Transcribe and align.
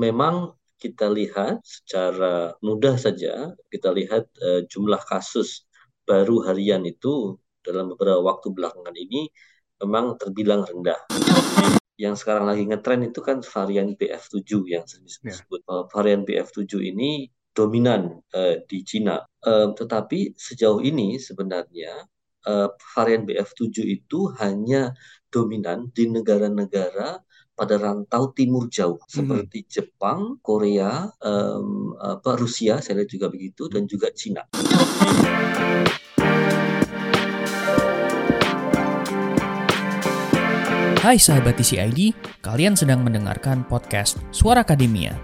Memang 0.00 0.56
kita 0.82 1.06
lihat 1.06 1.62
secara 1.62 2.58
mudah 2.58 2.98
saja, 2.98 3.54
kita 3.70 3.94
lihat 3.94 4.26
uh, 4.42 4.66
jumlah 4.66 4.98
kasus 5.06 5.62
baru 6.02 6.42
harian 6.50 6.82
itu 6.82 7.38
dalam 7.62 7.94
beberapa 7.94 8.18
waktu 8.18 8.50
belakangan 8.50 8.96
ini 8.98 9.30
memang 9.78 10.18
terbilang 10.18 10.66
rendah. 10.66 10.98
Yang 11.94 12.26
sekarang 12.26 12.50
lagi 12.50 12.66
ngetren 12.66 13.06
itu 13.06 13.22
kan 13.22 13.46
varian 13.46 13.94
BF7 13.94 14.50
yang 14.66 14.82
disebut. 14.82 15.60
Yeah. 15.62 15.86
varian 15.94 16.26
BF7 16.26 16.82
ini 16.82 17.30
dominan 17.54 18.18
uh, 18.34 18.58
di 18.66 18.82
Cina. 18.82 19.22
Uh, 19.42 19.70
tetapi 19.76 20.34
sejauh 20.34 20.82
ini 20.82 21.22
sebenarnya 21.22 22.02
uh, 22.48 22.68
varian 22.96 23.22
BF7 23.22 23.86
itu 23.86 24.34
hanya 24.42 24.90
dominan 25.30 25.94
di 25.94 26.10
negara-negara 26.10 27.22
pada 27.62 27.78
rantau 27.78 28.34
timur 28.34 28.66
jauh 28.66 28.98
hmm. 28.98 29.06
seperti 29.06 29.58
Jepang, 29.70 30.42
Korea, 30.42 31.06
um, 31.22 31.94
apa 31.94 32.34
Rusia, 32.34 32.82
saya 32.82 32.98
lihat 32.98 33.14
juga 33.14 33.30
begitu 33.30 33.70
dan 33.70 33.86
juga 33.86 34.10
Cina. 34.10 34.50
Hai 40.98 41.22
sahabat 41.22 41.54
TCID, 41.62 42.18
kalian 42.42 42.74
sedang 42.74 43.06
mendengarkan 43.06 43.62
podcast 43.70 44.18
Suara 44.34 44.66
Akademia. 44.66 45.14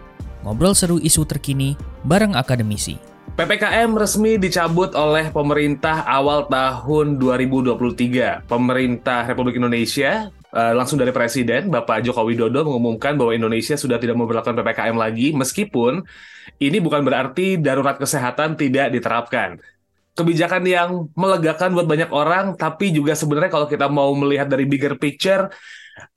Ngobrol 0.46 0.78
seru 0.78 1.02
isu 1.02 1.26
terkini 1.26 1.74
bareng 2.06 2.38
akademisi. 2.38 2.94
PPKM 3.34 3.94
resmi 3.94 4.38
dicabut 4.38 4.94
oleh 4.94 5.30
pemerintah 5.34 6.06
awal 6.06 6.46
tahun 6.46 7.18
2023. 7.18 8.46
Pemerintah 8.46 9.26
Republik 9.26 9.58
Indonesia 9.58 10.30
uh, 10.52 10.72
langsung 10.76 10.96
dari 10.96 11.12
Presiden 11.12 11.68
Bapak 11.68 12.04
Joko 12.04 12.24
Widodo 12.24 12.64
mengumumkan 12.64 13.16
bahwa 13.18 13.32
Indonesia 13.36 13.74
sudah 13.76 14.00
tidak 14.00 14.16
memperlakukan 14.16 14.56
PPKM 14.56 14.96
lagi 14.96 15.32
meskipun 15.36 16.04
ini 16.58 16.78
bukan 16.80 17.04
berarti 17.04 17.60
darurat 17.60 18.00
kesehatan 18.00 18.56
tidak 18.56 18.90
diterapkan. 18.92 19.60
Kebijakan 20.18 20.66
yang 20.66 20.90
melegakan 21.14 21.78
buat 21.78 21.86
banyak 21.86 22.10
orang, 22.10 22.58
tapi 22.58 22.90
juga 22.90 23.14
sebenarnya 23.14 23.54
kalau 23.54 23.70
kita 23.70 23.86
mau 23.86 24.10
melihat 24.18 24.50
dari 24.50 24.66
bigger 24.66 24.98
picture, 24.98 25.46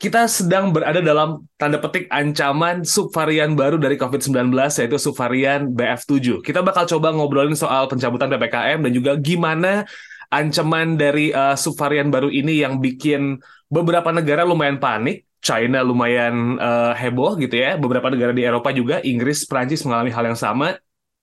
kita 0.02 0.26
sedang 0.26 0.74
berada 0.74 1.06
dalam 1.06 1.46
tanda 1.54 1.78
petik 1.78 2.10
ancaman 2.10 2.82
subvarian 2.82 3.54
baru 3.54 3.78
dari 3.78 4.02
COVID-19 4.02 4.50
yaitu 4.54 4.98
subvarian 4.98 5.70
BF7. 5.70 6.42
Kita 6.42 6.66
bakal 6.66 6.90
coba 6.90 7.14
ngobrolin 7.14 7.54
soal 7.54 7.86
pencabutan 7.86 8.30
PPKM 8.30 8.82
dan 8.82 8.92
juga 8.94 9.12
gimana 9.22 9.86
ancaman 10.34 10.98
dari 10.98 11.30
uh, 11.30 11.54
subvarian 11.54 12.10
baru 12.10 12.32
ini 12.32 12.64
yang 12.64 12.82
bikin 12.82 13.38
beberapa 13.72 14.12
negara 14.12 14.44
lumayan 14.44 14.78
panik, 14.84 15.24
China 15.40 15.80
lumayan 15.82 16.60
uh, 16.60 16.92
heboh 16.92 17.40
gitu 17.40 17.56
ya, 17.56 17.80
beberapa 17.80 18.12
negara 18.12 18.36
di 18.36 18.44
Eropa 18.44 18.70
juga, 18.76 19.00
Inggris, 19.02 19.48
Prancis 19.48 19.82
mengalami 19.88 20.12
hal 20.12 20.28
yang 20.28 20.38
sama. 20.38 20.76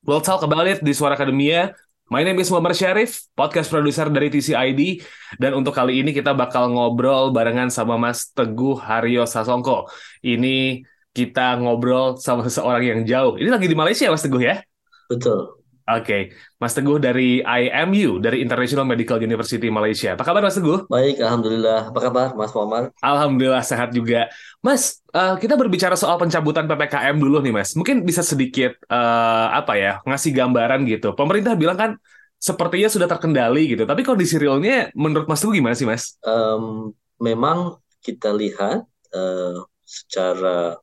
We'll 0.03 0.25
talk 0.25 0.41
about 0.41 0.65
it 0.65 0.81
di 0.81 0.97
Suara 0.97 1.15
Akademia. 1.15 1.77
My 2.09 2.25
name 2.25 2.41
is 2.41 2.49
Muhammad 2.49 2.73
Syarif, 2.73 3.29
podcast 3.37 3.69
produser 3.69 4.09
dari 4.09 4.33
TCID, 4.33 5.05
dan 5.37 5.53
untuk 5.53 5.77
kali 5.77 6.01
ini 6.01 6.17
kita 6.17 6.33
bakal 6.33 6.73
ngobrol 6.73 7.37
barengan 7.37 7.69
sama 7.69 8.01
Mas 8.01 8.33
Teguh 8.33 8.81
Haryo 8.81 9.29
Sasongko. 9.29 9.93
Ini 10.25 10.81
kita 11.13 11.61
ngobrol 11.61 12.17
sama 12.17 12.49
seseorang 12.49 12.81
yang 12.81 13.01
jauh. 13.05 13.37
Ini 13.37 13.53
lagi 13.53 13.69
di 13.69 13.77
Malaysia 13.77 14.09
Mas 14.09 14.25
Teguh 14.25 14.41
ya? 14.41 14.65
Betul. 15.13 15.58
Oke, 15.89 16.05
okay. 16.05 16.23
Mas 16.61 16.77
Teguh 16.77 17.01
dari 17.01 17.41
IMU, 17.41 18.21
dari 18.21 18.45
International 18.45 18.85
Medical 18.85 19.25
University 19.25 19.73
Malaysia. 19.73 20.13
Apa 20.13 20.21
kabar 20.21 20.45
Mas 20.45 20.61
Teguh? 20.61 20.85
Baik, 20.85 21.17
Alhamdulillah. 21.17 21.89
Apa 21.89 22.01
kabar 22.05 22.27
Mas 22.37 22.53
Muhammad? 22.53 22.93
Alhamdulillah 23.01 23.65
sehat 23.65 23.97
juga. 23.97 24.29
Mas, 24.61 25.01
uh, 25.17 25.41
kita 25.41 25.57
berbicara 25.57 25.97
soal 25.97 26.21
pencabutan 26.21 26.69
PPKM 26.69 27.17
dulu 27.17 27.41
nih 27.41 27.57
Mas. 27.57 27.73
Mungkin 27.73 28.05
bisa 28.05 28.21
sedikit, 28.21 28.77
uh, 28.93 29.49
apa 29.57 29.81
ya, 29.81 29.93
ngasih 30.05 30.37
gambaran 30.37 30.85
gitu. 30.85 31.17
Pemerintah 31.17 31.57
bilang 31.57 31.81
kan 31.81 31.91
sepertinya 32.37 32.93
sudah 32.93 33.09
terkendali 33.09 33.73
gitu. 33.73 33.89
Tapi 33.89 34.05
kondisi 34.05 34.37
realnya 34.37 34.93
menurut 34.93 35.25
Mas 35.25 35.41
Teguh 35.41 35.57
gimana 35.57 35.73
sih 35.73 35.89
Mas? 35.89 36.21
Um, 36.21 36.93
memang 37.17 37.81
kita 38.05 38.29
lihat 38.37 38.85
uh, 39.17 39.57
secara 39.89 40.77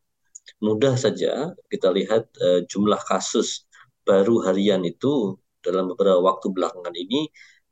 mudah 0.57 0.97
saja, 0.97 1.53
kita 1.69 1.93
lihat 1.93 2.25
uh, 2.41 2.65
jumlah 2.65 2.97
kasus 3.05 3.64
baru 4.07 4.45
harian 4.45 4.81
itu 4.85 5.35
dalam 5.65 5.89
beberapa 5.91 6.21
waktu 6.21 6.53
belakangan 6.53 6.93
ini 6.93 7.27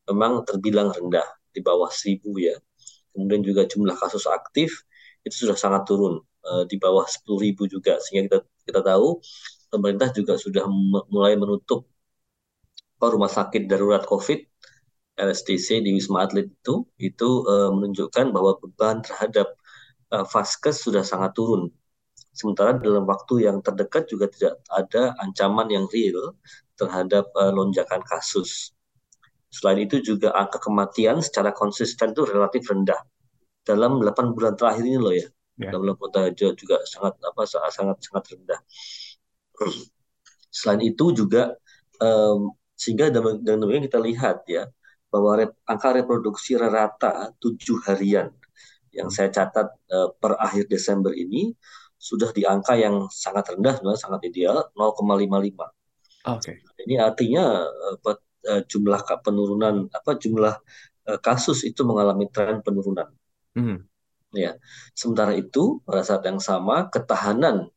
memang 0.09 0.43
terbilang 0.43 0.89
rendah 0.91 1.25
di 1.53 1.61
bawah 1.61 1.89
seribu 1.93 2.35
ya. 2.41 2.57
Kemudian 3.13 3.45
juga 3.45 3.69
jumlah 3.69 3.93
kasus 3.93 4.25
aktif 4.25 4.83
itu 5.23 5.45
sudah 5.47 5.55
sangat 5.55 5.85
turun 5.85 6.19
uh, 6.49 6.63
di 6.65 6.75
bawah 6.81 7.05
sepuluh 7.05 7.45
ribu 7.45 7.69
juga 7.69 8.01
sehingga 8.01 8.27
kita 8.27 8.39
kita 8.67 8.81
tahu 8.83 9.21
pemerintah 9.71 10.09
juga 10.11 10.33
sudah 10.35 10.65
mulai 11.13 11.37
menutup 11.39 11.87
rumah 13.03 13.27
sakit 13.27 13.67
darurat 13.67 14.03
COVID 14.07 14.39
RSTC 15.19 15.83
di 15.83 15.91
Wisma 15.91 16.23
Atlet 16.23 16.47
itu 16.47 16.87
itu 16.95 17.29
uh, 17.43 17.69
menunjukkan 17.75 18.31
bahwa 18.31 18.55
beban 18.63 19.03
terhadap 19.03 19.51
uh, 20.15 20.23
vaskes 20.23 20.81
sudah 20.87 21.03
sangat 21.03 21.35
turun 21.35 21.67
Sementara 22.33 22.73
dalam 22.81 23.05
waktu 23.05 23.45
yang 23.45 23.61
terdekat 23.61 24.09
juga 24.09 24.25
tidak 24.25 24.57
ada 24.73 25.13
ancaman 25.21 25.69
yang 25.69 25.85
real 25.93 26.33
terhadap 26.73 27.29
uh, 27.37 27.53
lonjakan 27.53 28.01
kasus. 28.09 28.73
Selain 29.53 29.85
itu 29.85 30.01
juga 30.01 30.33
angka 30.33 30.57
kematian 30.57 31.21
secara 31.21 31.53
konsisten 31.53 32.17
itu 32.17 32.25
relatif 32.25 32.65
rendah. 32.65 32.97
Dalam 33.61 34.01
8 34.01 34.33
bulan 34.33 34.57
terakhir 34.57 34.81
ini 34.81 34.97
loh 34.97 35.13
ya. 35.13 35.29
Yeah. 35.61 35.77
Dalam 35.77 35.93
8 35.93 36.33
bulan 36.33 36.33
juga 36.57 36.81
sangat 36.89 37.21
apa 37.21 37.41
sangat 37.45 38.01
sangat 38.01 38.23
rendah. 38.33 38.59
Selain 40.49 40.81
itu 40.81 41.13
juga 41.13 41.53
um, 42.01 42.49
sehingga 42.73 43.13
dengan 43.13 43.61
demikian 43.61 43.85
kita 43.85 44.01
lihat 44.01 44.41
ya 44.49 44.65
bahwa 45.13 45.37
rep, 45.37 45.53
angka 45.69 45.93
reproduksi 45.93 46.57
rata 46.57 47.29
tujuh 47.37 47.85
harian 47.85 48.33
yang 48.89 49.13
saya 49.13 49.29
catat 49.29 49.69
uh, 49.93 50.09
per 50.17 50.33
akhir 50.41 50.65
Desember 50.65 51.13
ini 51.13 51.53
sudah 52.03 52.35
di 52.35 52.43
angka 52.43 52.75
yang 52.75 53.07
sangat 53.07 53.55
rendah, 53.55 53.79
sebenarnya 53.79 54.01
sangat 54.03 54.21
ideal, 54.27 54.67
0,55. 54.75 54.99
Oke. 55.23 55.71
Okay. 56.27 56.55
Ini 56.83 56.99
artinya 56.99 57.63
apa, 57.95 58.19
eh, 58.43 58.61
jumlah 58.67 58.99
penurunan 59.23 59.87
apa 59.87 60.19
jumlah 60.19 60.55
eh, 61.07 61.19
kasus 61.23 61.63
itu 61.63 61.87
mengalami 61.87 62.27
tren 62.27 62.59
penurunan. 62.59 63.07
Mm. 63.55 63.87
Ya. 64.35 64.59
Sementara 64.91 65.31
itu 65.31 65.79
pada 65.87 66.03
saat 66.03 66.27
yang 66.27 66.43
sama 66.43 66.91
ketahanan 66.91 67.71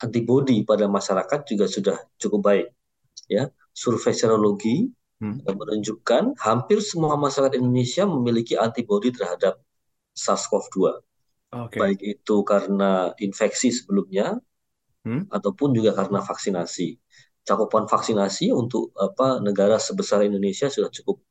antibodi 0.00 0.64
pada 0.64 0.88
masyarakat 0.88 1.44
juga 1.44 1.68
sudah 1.68 1.96
cukup 2.16 2.40
baik. 2.40 2.68
Ya, 3.26 3.50
survei 3.72 4.12
serologi 4.14 4.92
hmm. 5.18 5.48
menunjukkan 5.48 6.38
hampir 6.38 6.78
semua 6.84 7.16
masyarakat 7.16 7.58
Indonesia 7.58 8.04
memiliki 8.04 8.54
antibodi 8.54 9.10
terhadap 9.10 9.58
SARS-CoV-2 10.14 11.00
okay. 11.52 11.78
baik 11.78 12.00
itu 12.02 12.36
karena 12.42 13.14
infeksi 13.22 13.70
sebelumnya 13.70 14.38
hmm? 15.06 15.30
ataupun 15.30 15.74
juga 15.76 15.94
karena 15.94 16.22
vaksinasi. 16.22 16.98
Cakupan 17.46 17.86
vaksinasi 17.86 18.50
untuk 18.50 18.90
apa 18.98 19.38
negara 19.38 19.78
sebesar 19.78 20.26
Indonesia 20.26 20.66
sudah 20.66 20.90
cukup 20.90 21.22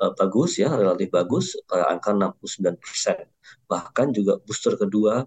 uh, 0.00 0.16
bagus 0.16 0.56
ya, 0.56 0.72
relatif 0.72 1.12
bagus 1.12 1.60
pada 1.68 1.92
angka 1.92 2.16
69 2.16 2.80
persen. 2.80 3.28
Bahkan 3.68 4.06
juga 4.16 4.40
booster 4.40 4.80
kedua 4.80 5.20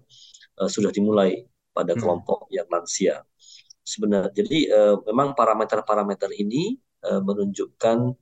uh, 0.58 0.70
sudah 0.70 0.90
dimulai 0.90 1.46
pada 1.70 1.94
hmm. 1.94 2.00
kelompok 2.02 2.50
yang 2.50 2.66
lansia. 2.66 3.22
Sebenarnya, 3.82 4.30
jadi 4.34 4.58
uh, 4.70 4.96
memang 5.10 5.34
parameter-parameter 5.38 6.30
ini 6.38 6.78
uh, 7.06 7.22
menunjukkan 7.22 8.14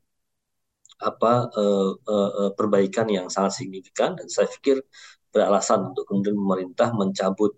apa 1.00 1.32
uh, 1.56 1.90
uh, 1.96 2.52
perbaikan 2.52 3.08
yang 3.08 3.32
sangat 3.32 3.64
signifikan 3.64 4.12
dan 4.20 4.28
saya 4.28 4.52
pikir 4.52 4.84
beralasan 5.30 5.94
untuk 5.94 6.04
kemudian 6.10 6.36
pemerintah 6.36 6.90
mencabut 6.94 7.56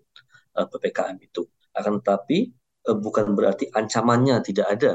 uh, 0.57 0.63
eh, 0.63 0.67
ppkm 0.69 1.17
itu. 1.21 1.43
Akan 1.73 1.99
tetapi 1.99 2.53
uh, 2.89 2.97
bukan 2.97 3.33
berarti 3.33 3.69
ancamannya 3.73 4.41
tidak 4.45 4.67
ada. 4.69 4.93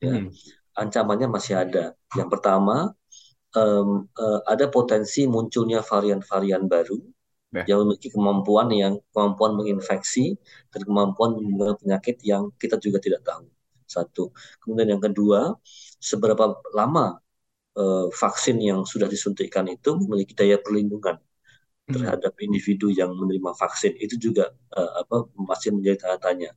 Ya. 0.00 0.12
Hmm. 0.16 0.28
Ancamannya 0.76 1.28
masih 1.28 1.60
ada. 1.60 1.96
Yang 2.16 2.28
pertama 2.32 2.92
um, 3.56 4.06
uh, 4.16 4.40
ada 4.46 4.70
potensi 4.70 5.26
munculnya 5.26 5.82
varian-varian 5.82 6.64
baru 6.70 6.96
yeah. 7.54 7.66
yang 7.66 7.84
memiliki 7.84 8.12
kemampuan 8.12 8.70
yang 8.70 8.98
kemampuan 9.10 9.58
menginfeksi 9.58 10.38
dan 10.70 10.80
kemampuan 10.86 11.36
menyebabkan 11.38 11.76
penyakit 11.82 12.16
yang 12.22 12.52
kita 12.56 12.78
juga 12.78 13.02
tidak 13.02 13.26
tahu. 13.26 13.46
Satu. 13.90 14.30
Kemudian 14.62 14.94
yang 14.94 15.02
kedua, 15.02 15.58
seberapa 15.98 16.62
lama 16.70 17.18
uh, 17.74 18.06
vaksin 18.14 18.62
yang 18.62 18.86
sudah 18.86 19.10
disuntikkan 19.10 19.66
itu 19.66 19.98
memiliki 19.98 20.32
daya 20.38 20.62
perlindungan. 20.62 21.18
Terhadap 21.90 22.32
individu 22.40 22.88
yang 22.90 23.10
menerima 23.12 23.50
vaksin 23.54 23.98
itu 23.98 24.16
juga 24.30 24.50
uh, 24.74 25.04
apa 25.04 25.26
masih 25.34 25.74
menjadi 25.74 26.06
tanda 26.06 26.18
tanya 26.22 26.50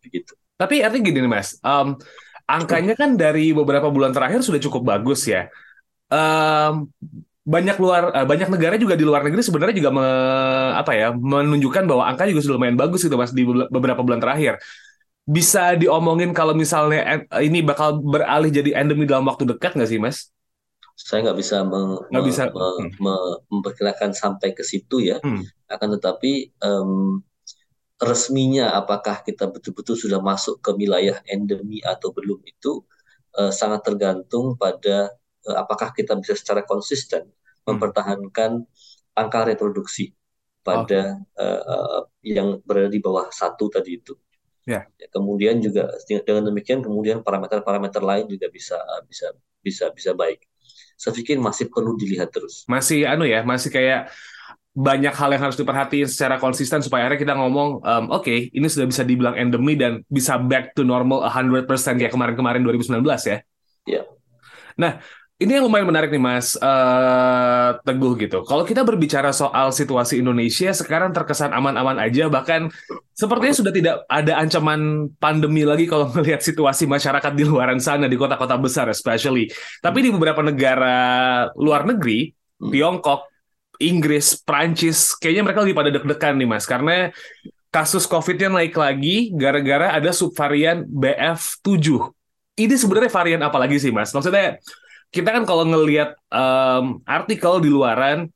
begitu. 0.00 0.32
Tapi 0.56 0.82
artinya 0.82 1.04
gini 1.04 1.18
nih 1.24 1.30
mas, 1.30 1.58
um, 1.62 1.98
angkanya 2.46 2.94
kan 2.94 3.14
dari 3.14 3.50
beberapa 3.52 3.88
bulan 3.88 4.10
terakhir 4.14 4.40
sudah 4.44 4.60
cukup 4.62 4.96
bagus 4.96 5.26
ya. 5.26 5.48
Um, 6.12 6.92
banyak 7.42 7.74
luar 7.82 8.14
uh, 8.14 8.26
banyak 8.28 8.48
negara 8.52 8.78
juga 8.78 8.94
di 8.94 9.02
luar 9.02 9.26
negeri 9.26 9.42
sebenarnya 9.42 9.74
juga 9.74 9.90
me, 9.90 10.06
apa 10.78 10.92
ya 10.94 11.10
menunjukkan 11.10 11.90
bahwa 11.90 12.06
angka 12.06 12.30
juga 12.30 12.40
sudah 12.46 12.54
lumayan 12.54 12.78
bagus 12.78 13.02
gitu 13.02 13.18
mas 13.18 13.34
di 13.34 13.42
beberapa 13.46 13.98
bulan 13.98 14.22
terakhir 14.22 14.62
bisa 15.22 15.78
diomongin 15.78 16.34
kalau 16.34 16.54
misalnya 16.54 17.22
ini 17.38 17.62
bakal 17.62 18.02
beralih 18.02 18.50
jadi 18.50 18.82
endemi 18.82 19.06
dalam 19.06 19.26
waktu 19.26 19.46
dekat 19.54 19.78
nggak 19.78 19.90
sih 19.90 19.98
mas? 20.02 20.30
Saya 20.92 21.30
nggak 21.30 21.38
bisa, 21.38 21.64
me, 21.64 21.98
nggak 22.08 22.24
bisa. 22.26 22.42
Me, 22.52 22.60
hmm. 22.60 22.90
me, 23.00 23.14
memperkirakan 23.48 24.12
sampai 24.12 24.52
ke 24.52 24.62
situ 24.62 25.02
ya, 25.02 25.18
hmm. 25.18 25.42
akan 25.68 25.88
tetapi 25.98 26.52
um, 26.62 27.20
resminya 28.02 28.74
apakah 28.74 29.22
kita 29.22 29.46
betul-betul 29.46 29.94
sudah 29.94 30.18
masuk 30.18 30.58
ke 30.58 30.74
wilayah 30.74 31.22
endemi 31.30 31.78
atau 31.80 32.10
belum 32.10 32.42
itu 32.42 32.82
uh, 33.38 33.54
sangat 33.54 33.86
tergantung 33.86 34.58
pada 34.58 35.14
uh, 35.46 35.56
apakah 35.62 35.94
kita 35.94 36.18
bisa 36.18 36.34
secara 36.34 36.66
konsisten 36.66 37.30
hmm. 37.30 37.62
mempertahankan 37.66 38.66
angka 39.14 39.40
reproduksi 39.46 40.10
pada 40.62 41.18
okay. 41.18 41.42
uh, 41.42 41.62
uh, 41.62 42.00
yang 42.22 42.62
berada 42.62 42.90
di 42.90 43.02
bawah 43.02 43.30
satu 43.30 43.70
tadi 43.70 43.98
itu. 43.98 44.14
Yeah. 44.62 44.86
Ya, 44.94 45.10
kemudian 45.10 45.58
juga 45.58 45.90
dengan 46.06 46.54
demikian 46.54 46.86
kemudian 46.86 47.26
parameter-parameter 47.26 47.98
lain 47.98 48.30
juga 48.30 48.46
bisa 48.46 48.78
bisa 49.10 49.34
bisa 49.58 49.90
bisa 49.90 50.14
baik. 50.14 50.46
Saya 51.02 51.18
pikir 51.18 51.42
masih 51.42 51.66
perlu 51.66 51.98
dilihat 51.98 52.30
terus. 52.30 52.62
Masih 52.70 53.10
anu 53.10 53.26
ya, 53.26 53.42
masih 53.42 53.74
kayak 53.74 54.14
banyak 54.72 55.12
hal 55.12 55.28
yang 55.34 55.42
harus 55.50 55.58
diperhatiin 55.58 56.08
secara 56.08 56.38
konsisten 56.40 56.80
supaya 56.80 57.04
akhirnya 57.04 57.20
kita 57.28 57.34
ngomong 57.36 57.84
um, 57.84 58.04
oke 58.08 58.24
okay, 58.24 58.48
ini 58.56 58.72
sudah 58.72 58.88
bisa 58.88 59.04
dibilang 59.04 59.36
endemi 59.36 59.76
dan 59.76 60.00
bisa 60.08 60.40
back 60.40 60.72
to 60.72 60.80
normal 60.80 61.20
100% 61.28 61.68
kayak 62.00 62.08
kemarin-kemarin 62.14 62.64
2019 62.64 63.04
ya. 63.28 63.38
Iya. 63.84 64.02
Nah, 64.78 65.02
ini 65.42 65.58
yang 65.58 65.66
lumayan 65.66 65.90
menarik 65.90 66.14
nih 66.14 66.22
Mas 66.22 66.54
uh, 66.54 67.74
Teguh 67.82 68.14
gitu. 68.22 68.46
Kalau 68.46 68.62
kita 68.62 68.86
berbicara 68.86 69.34
soal 69.34 69.74
situasi 69.74 70.22
Indonesia 70.22 70.70
sekarang 70.70 71.10
terkesan 71.10 71.50
aman-aman 71.50 71.98
aja, 71.98 72.30
bahkan 72.30 72.70
sepertinya 73.10 73.54
sudah 73.54 73.72
tidak 73.74 73.94
ada 74.06 74.38
ancaman 74.38 75.10
pandemi 75.18 75.66
lagi 75.66 75.90
kalau 75.90 76.06
melihat 76.16 76.38
situasi 76.38 76.86
masyarakat 76.86 77.32
di 77.34 77.42
luar 77.42 77.74
sana 77.82 78.06
di 78.06 78.14
kota-kota 78.14 78.54
besar 78.54 78.86
especially. 78.94 79.50
Tapi 79.82 79.98
di 80.06 80.10
beberapa 80.14 80.46
negara 80.46 80.96
luar 81.58 81.90
negeri, 81.90 82.30
hmm. 82.30 82.70
Tiongkok, 82.70 83.26
Inggris, 83.82 84.38
Prancis, 84.38 85.18
kayaknya 85.18 85.42
mereka 85.50 85.66
lebih 85.66 85.76
pada 85.76 85.90
deg-degan 85.90 86.38
nih 86.38 86.48
Mas, 86.48 86.64
karena 86.70 87.10
kasus 87.74 88.06
COVID-nya 88.06 88.52
naik 88.52 88.78
lagi 88.78 89.34
gara-gara 89.34 89.90
ada 89.90 90.14
subvarian 90.14 90.86
BF7. 90.86 91.98
Ini 92.52 92.74
sebenarnya 92.76 93.10
varian 93.10 93.42
apa 93.42 93.58
lagi 93.58 93.80
sih 93.80 93.90
Mas? 93.90 94.12
Maksudnya 94.12 94.60
kita 95.12 95.28
kan 95.28 95.44
kalau 95.44 95.68
ngelihat 95.68 96.16
um, 96.32 97.04
artikel 97.04 97.60
di 97.60 97.68
luaran 97.68 98.32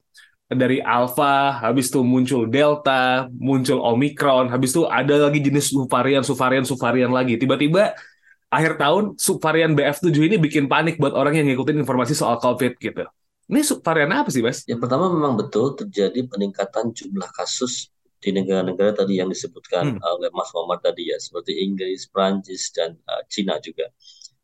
dari 0.46 0.78
alpha, 0.78 1.58
habis 1.58 1.90
itu 1.90 2.06
muncul 2.06 2.46
delta, 2.46 3.26
muncul 3.34 3.82
omikron, 3.82 4.46
habis 4.46 4.70
itu 4.70 4.86
ada 4.86 5.26
lagi 5.26 5.42
jenis 5.42 5.74
subvarian, 5.74 6.22
subvarian, 6.22 6.62
subvarian 6.62 7.10
lagi. 7.10 7.34
Tiba-tiba 7.34 7.98
akhir 8.46 8.78
tahun 8.78 9.18
subvarian 9.18 9.74
BF7 9.74 10.14
ini 10.14 10.36
bikin 10.38 10.70
panik 10.70 11.02
buat 11.02 11.18
orang 11.18 11.34
yang 11.34 11.50
ngikutin 11.50 11.82
informasi 11.82 12.14
soal 12.14 12.38
COVID 12.38 12.78
gitu. 12.78 13.02
Ini 13.46 13.62
subvarian 13.62 14.10
apa 14.10 14.30
sih, 14.30 14.42
Mas? 14.42 14.62
Yang 14.66 14.86
pertama 14.86 15.10
memang 15.10 15.34
betul 15.38 15.74
terjadi 15.74 16.18
peningkatan 16.30 16.94
jumlah 16.94 17.30
kasus 17.34 17.90
di 18.22 18.34
negara-negara 18.34 18.90
tadi 18.90 19.22
yang 19.22 19.30
disebutkan 19.30 19.98
hmm. 19.98 20.02
oleh 20.02 20.30
Mas 20.34 20.50
Muhammad 20.54 20.82
tadi 20.82 21.10
ya, 21.10 21.18
seperti 21.18 21.62
Inggris, 21.62 22.10
Prancis, 22.10 22.74
dan 22.74 22.98
uh, 23.06 23.22
Cina 23.30 23.58
juga 23.62 23.86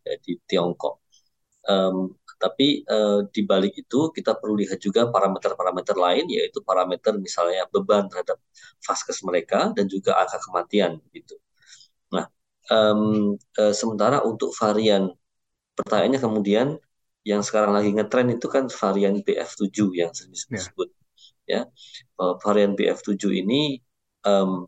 ya, 0.06 0.14
di 0.22 0.38
Tiongkok. 0.46 1.02
Um, 1.66 2.14
tapi 2.42 2.82
uh, 2.90 3.22
di 3.30 3.46
balik 3.46 3.78
itu 3.78 4.10
kita 4.10 4.34
perlu 4.34 4.58
lihat 4.58 4.82
juga 4.82 5.06
parameter-parameter 5.06 5.94
lain 5.94 6.26
yaitu 6.26 6.58
parameter 6.66 7.14
misalnya 7.14 7.70
beban 7.70 8.10
terhadap 8.10 8.42
vaskes 8.82 9.22
mereka 9.22 9.70
dan 9.70 9.86
juga 9.86 10.18
angka 10.18 10.42
kematian 10.42 10.98
gitu. 11.14 11.38
Nah, 12.10 12.26
um, 12.66 13.38
uh, 13.38 13.70
sementara 13.70 14.26
untuk 14.26 14.50
varian 14.58 15.14
pertanyaannya 15.78 16.18
kemudian 16.18 16.68
yang 17.22 17.46
sekarang 17.46 17.78
lagi 17.78 17.94
ngetren 17.94 18.34
itu 18.34 18.50
kan 18.50 18.66
varian 18.66 19.22
BF7 19.22 19.94
yang 19.94 20.10
sering 20.10 20.34
disebut 20.34 20.90
yeah. 21.46 21.62
ya. 21.70 22.18
Uh, 22.18 22.34
varian 22.42 22.74
BF7 22.74 23.22
ini 23.38 23.78
um, 24.26 24.66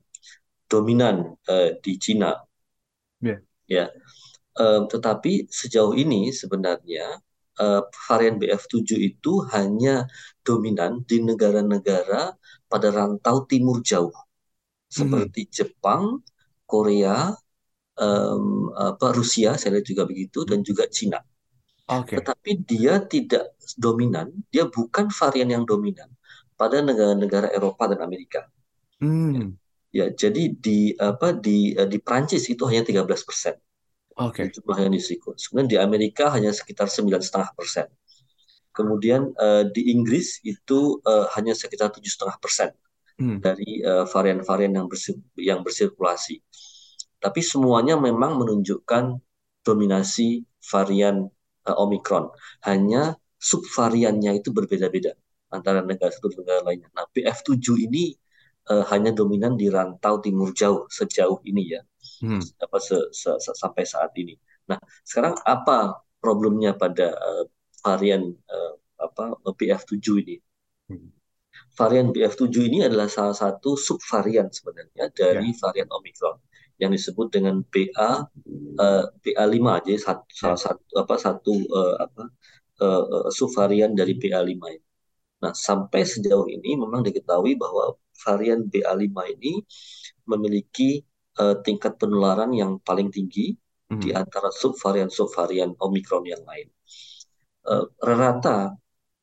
dominan 0.71 1.35
uh, 1.51 1.75
di 1.83 1.99
Cina. 1.99 2.39
Yeah. 3.19 3.43
Ya. 3.67 3.91
Um, 4.55 4.87
tetapi 4.87 5.51
sejauh 5.51 5.99
ini 5.99 6.31
sebenarnya 6.31 7.19
uh, 7.61 7.83
varian 8.09 8.39
BF7 8.41 8.99
itu 8.99 9.45
hanya 9.55 10.07
dominan 10.43 11.03
di 11.07 11.23
negara-negara 11.23 12.35
pada 12.67 12.89
rantau 12.91 13.47
timur 13.47 13.85
jauh 13.85 14.15
seperti 14.95 15.47
hmm. 15.47 15.51
Jepang, 15.51 16.05
Korea, 16.63 17.35
um, 17.99 18.71
apa 18.75 19.11
Rusia, 19.11 19.59
saya 19.59 19.79
lihat 19.79 19.87
juga 19.91 20.07
begitu 20.07 20.47
dan 20.47 20.63
juga 20.63 20.87
Cina. 20.87 21.19
Okay. 21.85 22.23
Tetapi 22.23 22.51
dia 22.65 23.03
tidak 23.03 23.59
dominan, 23.77 24.31
dia 24.49 24.71
bukan 24.71 25.11
varian 25.11 25.51
yang 25.51 25.65
dominan 25.67 26.09
pada 26.55 26.81
negara-negara 26.81 27.51
Eropa 27.51 27.91
dan 27.91 28.01
Amerika. 28.07 28.47
Hmm. 29.03 29.59
Ya, 29.95 30.11
jadi 30.11 30.55
di 30.55 30.95
apa 30.99 31.35
di 31.35 31.75
di 31.75 31.99
Prancis 32.03 32.51
itu 32.51 32.67
hanya 32.67 32.83
13 32.83 33.05
persen. 33.27 33.55
Okay. 34.15 34.47
Jumlah 34.55 34.79
yang 34.87 34.95
disikut. 34.95 35.35
Kemudian 35.35 35.67
di 35.67 35.79
Amerika 35.79 36.31
hanya 36.31 36.55
sekitar 36.55 36.87
sembilan 36.87 37.19
setengah 37.19 37.51
persen. 37.51 37.87
Kemudian 38.71 39.35
uh, 39.35 39.67
di 39.71 39.91
Inggris 39.91 40.43
itu 40.47 40.99
uh, 41.03 41.27
hanya 41.35 41.55
sekitar 41.55 41.95
tujuh 41.95 42.11
setengah 42.11 42.39
persen 42.39 42.71
hmm. 43.19 43.39
dari 43.43 43.83
uh, 43.83 44.07
varian-varian 44.07 44.75
yang 44.75 44.87
bersir 44.87 45.19
yang 45.39 45.63
bersirkulasi. 45.63 46.43
Tapi 47.19 47.41
semuanya 47.43 47.99
memang 47.99 48.39
menunjukkan 48.39 49.19
dominasi 49.67 50.43
varian 50.71 51.27
uh, 51.67 51.77
Omicron. 51.83 52.31
Hanya 52.67 53.19
subvariannya 53.39 54.43
itu 54.43 54.55
berbeda-beda 54.55 55.15
antara 55.51 55.83
negara 55.83 56.11
satu 56.11 56.35
dan 56.35 56.39
negara 56.43 56.61
lainnya. 56.67 56.91
Nah, 56.95 57.07
BF7 57.15 57.63
ini 57.79 58.15
uh, 58.71 58.87
hanya 58.91 59.11
dominan 59.15 59.55
di 59.55 59.71
rantau 59.71 60.19
timur 60.19 60.51
jauh 60.55 60.87
sejauh 60.91 61.43
ini 61.47 61.79
ya 61.79 61.83
hmm. 62.23 62.43
apa 62.63 62.79
se, 62.79 62.97
se, 63.11 63.31
se, 63.41 63.51
sampai 63.57 63.83
saat 63.83 64.13
ini. 64.21 64.37
Nah, 64.71 64.79
sekarang 65.03 65.39
apa 65.45 66.05
problemnya 66.21 66.77
pada 66.77 67.13
uh, 67.15 67.45
varian 67.85 68.33
uh, 68.33 68.75
apa 69.01 69.37
BF7 69.57 70.07
ini? 70.25 70.37
Hmm. 70.91 71.11
Varian 71.75 72.11
BF7 72.11 72.55
ini 72.67 72.79
adalah 72.87 73.11
salah 73.11 73.35
satu 73.35 73.75
subvarian 73.79 74.51
sebenarnya 74.51 75.11
dari 75.15 75.51
yeah. 75.51 75.59
varian 75.59 75.89
Omicron 75.91 76.39
yang 76.83 76.91
disebut 76.91 77.31
dengan 77.31 77.63
BA 77.63 78.11
uh, 78.83 79.05
BA5 79.23 79.57
aja 79.71 79.95
satu, 79.99 80.25
yeah. 80.27 80.35
salah 80.35 80.61
satu 80.61 80.85
apa 80.99 81.15
satu 81.19 81.55
uh, 81.71 81.95
apa 82.03 82.23
uh, 82.83 83.29
subvarian 83.31 83.95
dari 83.95 84.19
BA5 84.19 84.55
ini. 84.55 84.83
Nah, 85.45 85.53
sampai 85.53 86.09
sejauh 86.09 86.49
ini 86.49 86.73
memang 86.73 87.05
diketahui 87.05 87.61
bahwa 87.61 87.93
varian 88.25 88.65
BA5 88.65 89.13
ini 89.37 89.61
memiliki 90.25 91.05
uh, 91.41 91.57
tingkat 91.63 91.99
penularan 91.99 92.51
yang 92.55 92.79
paling 92.83 93.11
tinggi 93.11 93.55
hmm. 93.91 94.01
di 94.01 94.11
antara 94.15 94.51
subvarian-subvarian 94.51 95.75
Omicron 95.79 96.25
yang 96.27 96.43
lain. 96.47 96.69
Uh, 97.65 97.89
rata 98.05 98.77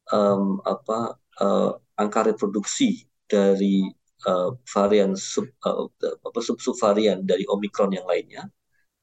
um, 0.10 0.58
apa 0.65 1.15
uh, 1.38 1.77
angka 2.01 2.34
reproduksi 2.34 3.06
dari 3.30 3.86
uh, 4.25 4.58
varian 4.65 5.13
sub 5.13 5.46
uh, 5.62 5.86
apa 6.01 6.39
sub 6.41 6.58
subvarian 6.58 7.22
dari 7.22 7.46
Omicron 7.46 7.94
yang 7.94 8.10
lainnya 8.10 8.50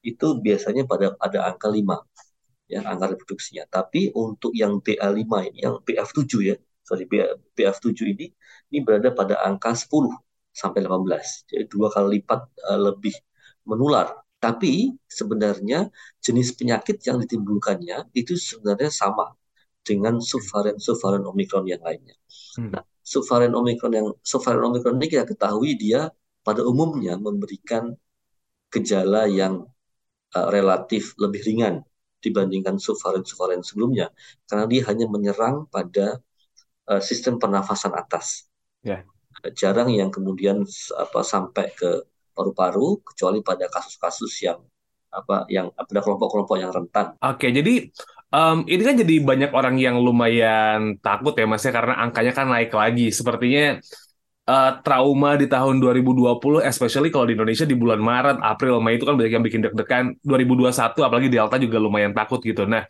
itu 0.03 0.39
biasanya 0.39 0.83
pada 0.87 1.15
ada 1.19 1.47
angka 1.51 1.67
5 1.71 1.83
ya 2.71 2.85
angka 2.85 3.15
reproduksinya. 3.15 3.65
Tapi 3.67 4.13
untuk 4.13 4.53
yang 4.55 4.79
BA5 4.79 5.23
ini 5.51 5.59
yang 5.65 5.81
BF7 5.83 6.23
ya, 6.45 6.55
sorry 6.85 7.09
BF7 7.57 7.89
ini 8.15 8.31
ini 8.71 8.79
berada 8.85 9.11
pada 9.11 9.41
angka 9.43 9.73
10 9.73 10.28
sampai 10.59 10.83
18. 10.83 11.47
Jadi 11.47 11.63
dua 11.71 11.87
kali 11.87 12.19
lipat 12.19 12.41
uh, 12.67 12.79
lebih 12.91 13.15
menular. 13.63 14.11
Tapi 14.39 14.91
sebenarnya 15.07 15.87
jenis 16.19 16.55
penyakit 16.55 16.99
yang 17.07 17.19
ditimbulkannya 17.23 18.11
itu 18.15 18.35
sebenarnya 18.35 18.91
sama 18.91 19.35
dengan 19.83 20.19
subvarian-subvarian 20.19 21.23
Omicron 21.27 21.67
yang 21.67 21.83
lainnya. 21.83 22.15
Hmm. 22.59 22.75
Nah, 22.75 22.83
subvarian 23.03 23.55
Omicron 23.55 23.91
yang 23.95 24.07
subvarian 24.23 24.63
Omicron 24.71 24.99
ini 24.99 25.07
kita 25.07 25.27
ketahui 25.27 25.75
dia 25.79 26.11
pada 26.43 26.63
umumnya 26.63 27.15
memberikan 27.19 27.95
gejala 28.71 29.27
yang 29.27 29.67
uh, 30.35 30.47
relatif 30.51 31.15
lebih 31.19 31.43
ringan 31.43 31.83
dibandingkan 32.19 32.79
subvarian-subvarian 32.79 33.63
sebelumnya 33.63 34.11
karena 34.47 34.67
dia 34.67 34.81
hanya 34.91 35.07
menyerang 35.07 35.67
pada 35.71 36.19
uh, 36.87 37.01
sistem 37.03 37.39
pernafasan 37.39 37.91
atas. 37.95 38.47
Yeah 38.83 39.03
jarang 39.55 39.89
yang 39.91 40.09
kemudian 40.11 40.63
apa 40.95 41.19
sampai 41.23 41.71
ke 41.73 42.05
paru-paru 42.35 43.03
kecuali 43.03 43.43
pada 43.43 43.67
kasus-kasus 43.67 44.33
yang 44.43 44.59
apa 45.09 45.49
yang 45.49 45.73
pada 45.73 45.99
kelompok-kelompok 45.99 46.55
yang 46.61 46.71
rentan. 46.71 47.17
Oke, 47.19 47.49
jadi 47.49 47.89
Um, 48.29 48.61
ini 48.69 48.85
kan 48.85 48.93
jadi 48.93 49.25
banyak 49.25 49.51
orang 49.57 49.81
yang 49.81 49.97
lumayan 49.97 51.01
takut 51.01 51.33
ya 51.33 51.49
mas 51.49 51.65
ya 51.65 51.73
karena 51.73 51.97
angkanya 51.97 52.29
kan 52.37 52.45
naik 52.45 52.69
lagi. 52.69 53.09
Sepertinya 53.09 53.81
uh, 54.45 54.71
trauma 54.85 55.33
di 55.33 55.49
tahun 55.49 55.81
2020, 55.81 56.61
especially 56.61 57.09
kalau 57.09 57.25
di 57.25 57.33
Indonesia 57.33 57.65
di 57.65 57.73
bulan 57.73 57.97
Maret, 57.97 58.37
April, 58.45 58.85
Mei 58.85 59.01
itu 59.01 59.09
kan 59.09 59.17
banyak 59.17 59.33
yang 59.33 59.41
bikin 59.41 59.65
deg-degan. 59.65 60.13
2021 60.21 60.69
apalagi 61.01 61.27
Delta 61.33 61.57
juga 61.57 61.77
lumayan 61.81 62.13
takut 62.13 62.37
gitu. 62.45 62.69
Nah, 62.69 62.85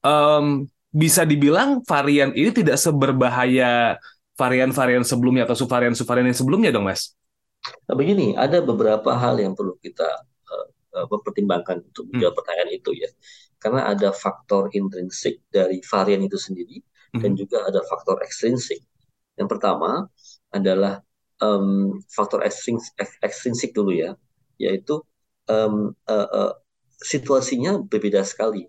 um, 0.00 0.64
bisa 0.88 1.28
dibilang 1.28 1.84
varian 1.84 2.32
ini 2.32 2.48
tidak 2.48 2.80
seberbahaya 2.80 4.00
varian-varian 4.40 5.04
sebelumnya 5.04 5.44
atau 5.44 5.52
subvarian-subvarian 5.52 6.32
yang 6.32 6.38
sebelumnya 6.40 6.70
dong 6.72 6.88
mas? 6.88 7.12
Nah, 7.84 7.92
begini, 7.92 8.32
ada 8.32 8.64
beberapa 8.64 9.12
hal 9.12 9.36
yang 9.36 9.52
perlu 9.52 9.76
kita 9.84 10.08
uh, 10.96 11.06
mempertimbangkan 11.12 11.84
untuk 11.84 12.08
menjawab 12.08 12.32
hmm. 12.32 12.40
pertanyaan 12.40 12.70
itu 12.72 12.90
ya 12.96 13.10
karena 13.60 13.92
ada 13.92 14.10
faktor 14.10 14.72
intrinsik 14.72 15.44
dari 15.52 15.84
varian 15.84 16.24
itu 16.24 16.40
sendiri 16.40 16.80
mm-hmm. 16.80 17.20
dan 17.20 17.30
juga 17.36 17.68
ada 17.68 17.84
faktor 17.84 18.24
ekstrinsik. 18.24 18.80
Yang 19.36 19.48
pertama 19.52 20.08
adalah 20.50 21.04
um, 21.44 22.00
faktor 22.08 22.40
ekstrinsik, 22.42 22.96
ekstrinsik 23.20 23.76
dulu 23.76 23.92
ya, 23.92 24.16
yaitu 24.56 25.04
um, 25.46 25.92
uh, 26.08 26.28
uh, 26.32 26.52
situasinya 27.04 27.84
berbeda 27.84 28.24
sekali 28.24 28.66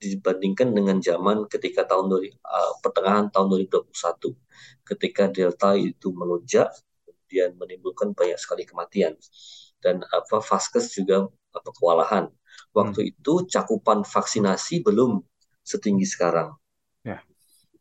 dibandingkan 0.00 0.72
dengan 0.72 0.96
zaman 1.04 1.44
ketika 1.46 1.84
tahun 1.84 2.08
uh, 2.40 2.72
pertengahan 2.80 3.28
tahun 3.28 3.68
2021 3.68 3.92
ketika 4.88 5.28
delta 5.28 5.76
itu 5.76 6.08
melonjak 6.16 6.72
kemudian 7.04 7.52
menimbulkan 7.60 8.16
banyak 8.16 8.40
sekali 8.40 8.64
kematian 8.64 9.14
dan 9.84 10.00
apa 10.08 10.40
vaskes 10.40 10.96
juga 10.96 11.28
apa 11.52 11.70
kewalahan 11.76 12.32
Waktu 12.70 13.00
hmm. 13.02 13.10
itu 13.10 13.32
cakupan 13.50 14.06
vaksinasi 14.06 14.86
belum 14.86 15.22
setinggi 15.66 16.06
sekarang. 16.06 16.54
Ya. 17.02 17.22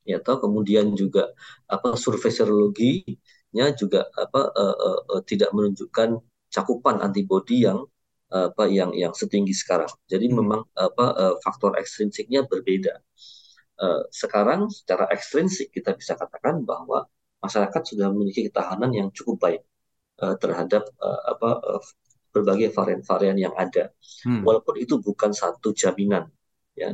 Ya 0.06 0.18
toh 0.18 0.42
kemudian 0.42 0.98
juga 0.98 1.30
apa 1.70 1.94
survei 1.94 2.34
serologinya 2.34 3.68
juga 3.78 4.10
apa 4.18 4.50
uh, 4.50 4.76
uh, 4.78 5.00
uh, 5.18 5.22
tidak 5.22 5.54
menunjukkan 5.54 6.18
cakupan 6.50 7.06
antibodi 7.06 7.70
yang 7.70 7.86
apa 8.30 8.70
yang 8.70 8.94
yang 8.94 9.14
setinggi 9.14 9.58
sekarang. 9.58 9.90
Jadi 10.06 10.30
hmm. 10.30 10.36
memang 10.38 10.62
apa 10.78 11.06
uh, 11.18 11.36
faktor 11.42 11.74
ekstrinsiknya 11.82 12.46
berbeda. 12.46 13.02
Uh, 13.80 14.06
sekarang 14.14 14.70
secara 14.70 15.10
ekstrinsik 15.10 15.74
kita 15.74 15.98
bisa 15.98 16.14
katakan 16.14 16.62
bahwa 16.62 17.10
masyarakat 17.42 17.82
sudah 17.96 18.12
memiliki 18.14 18.46
ketahanan 18.52 18.92
yang 18.94 19.08
cukup 19.10 19.40
baik 19.40 19.62
uh, 20.22 20.36
terhadap 20.38 20.86
apa 21.02 21.64
berbagai 22.30 22.70
varian-varian 22.70 23.38
yang 23.50 23.54
ada. 23.58 23.90
Hmm. 24.22 24.46
Walaupun 24.46 24.78
itu 24.78 25.02
bukan 25.02 25.34
satu 25.34 25.74
jaminan, 25.74 26.30
ya. 26.78 26.94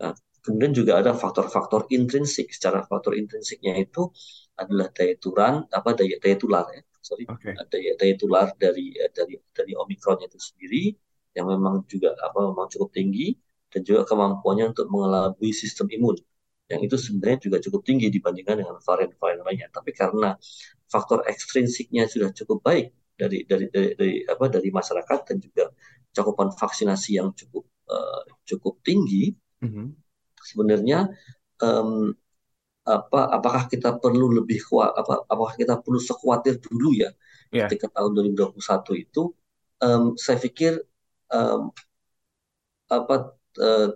Nah, 0.00 0.16
kemudian 0.40 0.72
juga 0.72 0.96
ada 0.98 1.12
faktor-faktor 1.12 1.92
intrinsik. 1.92 2.48
Secara 2.48 2.88
faktor 2.88 3.12
intrinsiknya 3.12 3.76
itu 3.76 4.08
adalah 4.56 4.88
daya 4.88 5.14
turan, 5.20 5.68
apa 5.68 5.90
daya 5.92 6.16
daya 6.16 6.36
tular 6.40 6.66
ya, 6.72 6.82
sorry, 7.02 7.26
okay. 7.26 7.58
daya 7.68 7.98
daya 7.98 8.14
tular 8.14 8.54
dari 8.56 8.94
dari 9.12 9.34
dari 9.50 9.72
omikron 9.74 10.22
itu 10.22 10.38
sendiri 10.38 10.94
yang 11.34 11.50
memang 11.50 11.82
juga 11.90 12.14
apa 12.22 12.48
memang 12.48 12.70
cukup 12.70 12.94
tinggi 12.94 13.34
dan 13.72 13.82
juga 13.82 14.06
kemampuannya 14.06 14.70
untuk 14.70 14.86
mengelabui 14.86 15.50
sistem 15.50 15.90
imun 15.90 16.16
yang 16.72 16.80
itu 16.80 16.96
sebenarnya 16.96 17.38
juga 17.42 17.56
cukup 17.60 17.84
tinggi 17.84 18.08
dibandingkan 18.08 18.64
dengan 18.64 18.80
varian-varian 18.80 19.44
lainnya. 19.44 19.68
Tapi 19.68 19.92
karena 19.92 20.32
faktor 20.88 21.20
ekstrinsiknya 21.28 22.08
sudah 22.08 22.32
cukup 22.32 22.64
baik 22.64 22.96
dari 23.12 23.44
dari 23.44 23.68
dari, 23.68 23.92
dari 23.92 24.14
apa 24.24 24.48
dari 24.48 24.68
masyarakat 24.72 25.18
dan 25.28 25.36
juga 25.36 25.64
cakupan 26.16 26.48
vaksinasi 26.56 27.20
yang 27.20 27.32
cukup 27.36 27.68
uh, 27.92 28.24
cukup 28.48 28.80
tinggi 28.80 29.36
mm-hmm. 29.60 29.86
sebenarnya 30.40 31.12
um, 31.60 32.12
apa 32.82 33.30
apakah 33.30 33.70
kita 33.70 33.94
perlu 34.02 34.42
lebih 34.42 34.58
kuat 34.66 34.90
apa 34.90 35.22
apakah 35.30 35.54
kita 35.54 35.78
perlu 35.78 36.02
sekuatir 36.02 36.58
dulu 36.58 36.90
ya 36.98 37.14
yeah. 37.54 37.70
ketika 37.70 37.86
tahun 37.94 38.34
2021 38.34 38.58
itu 38.98 39.30
um, 39.78 40.18
saya 40.18 40.38
pikir 40.42 40.82
um, 41.30 41.70
apa 42.90 43.38
uh, 43.62 43.88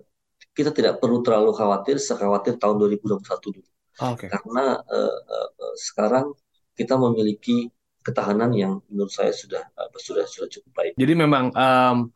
kita 0.55 0.71
tidak 0.71 1.03
perlu 1.03 1.21
terlalu 1.21 1.51
khawatir 1.51 1.99
sekhawatir 1.99 2.63
tahun 2.63 2.79
2021 2.79 3.27
dulu 3.27 3.71
okay. 3.99 4.31
karena 4.31 4.79
uh, 4.87 5.19
uh, 5.19 5.75
sekarang 5.75 6.31
kita 6.79 6.95
memiliki 6.95 7.73
ketahanan 8.07 8.55
yang 8.55 8.79
menurut 8.87 9.11
saya 9.11 9.35
sudah 9.35 9.67
uh, 9.75 9.91
sudah 9.99 10.23
sudah 10.31 10.47
cukup 10.47 10.73
baik. 10.79 10.93
Jadi 10.95 11.13
memang 11.19 11.51
um, 11.51 12.15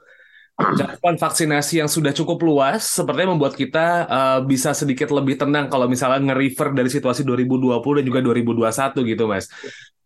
cakupan 0.77 1.17
vaksinasi 1.17 1.81
yang 1.83 1.91
sudah 1.91 2.13
cukup 2.15 2.39
luas 2.45 2.85
sepertinya 2.85 3.35
membuat 3.35 3.57
kita 3.57 4.07
uh, 4.07 4.39
bisa 4.45 4.77
sedikit 4.77 5.11
lebih 5.11 5.41
tenang 5.41 5.67
kalau 5.73 5.89
misalnya 5.89 6.33
nge-refer 6.33 6.73
dari 6.77 6.91
situasi 6.93 7.25
2020 7.25 7.81
dan 7.81 8.05
juga 8.05 8.21
2021 8.25 9.11
gitu 9.17 9.25
Mas. 9.27 9.47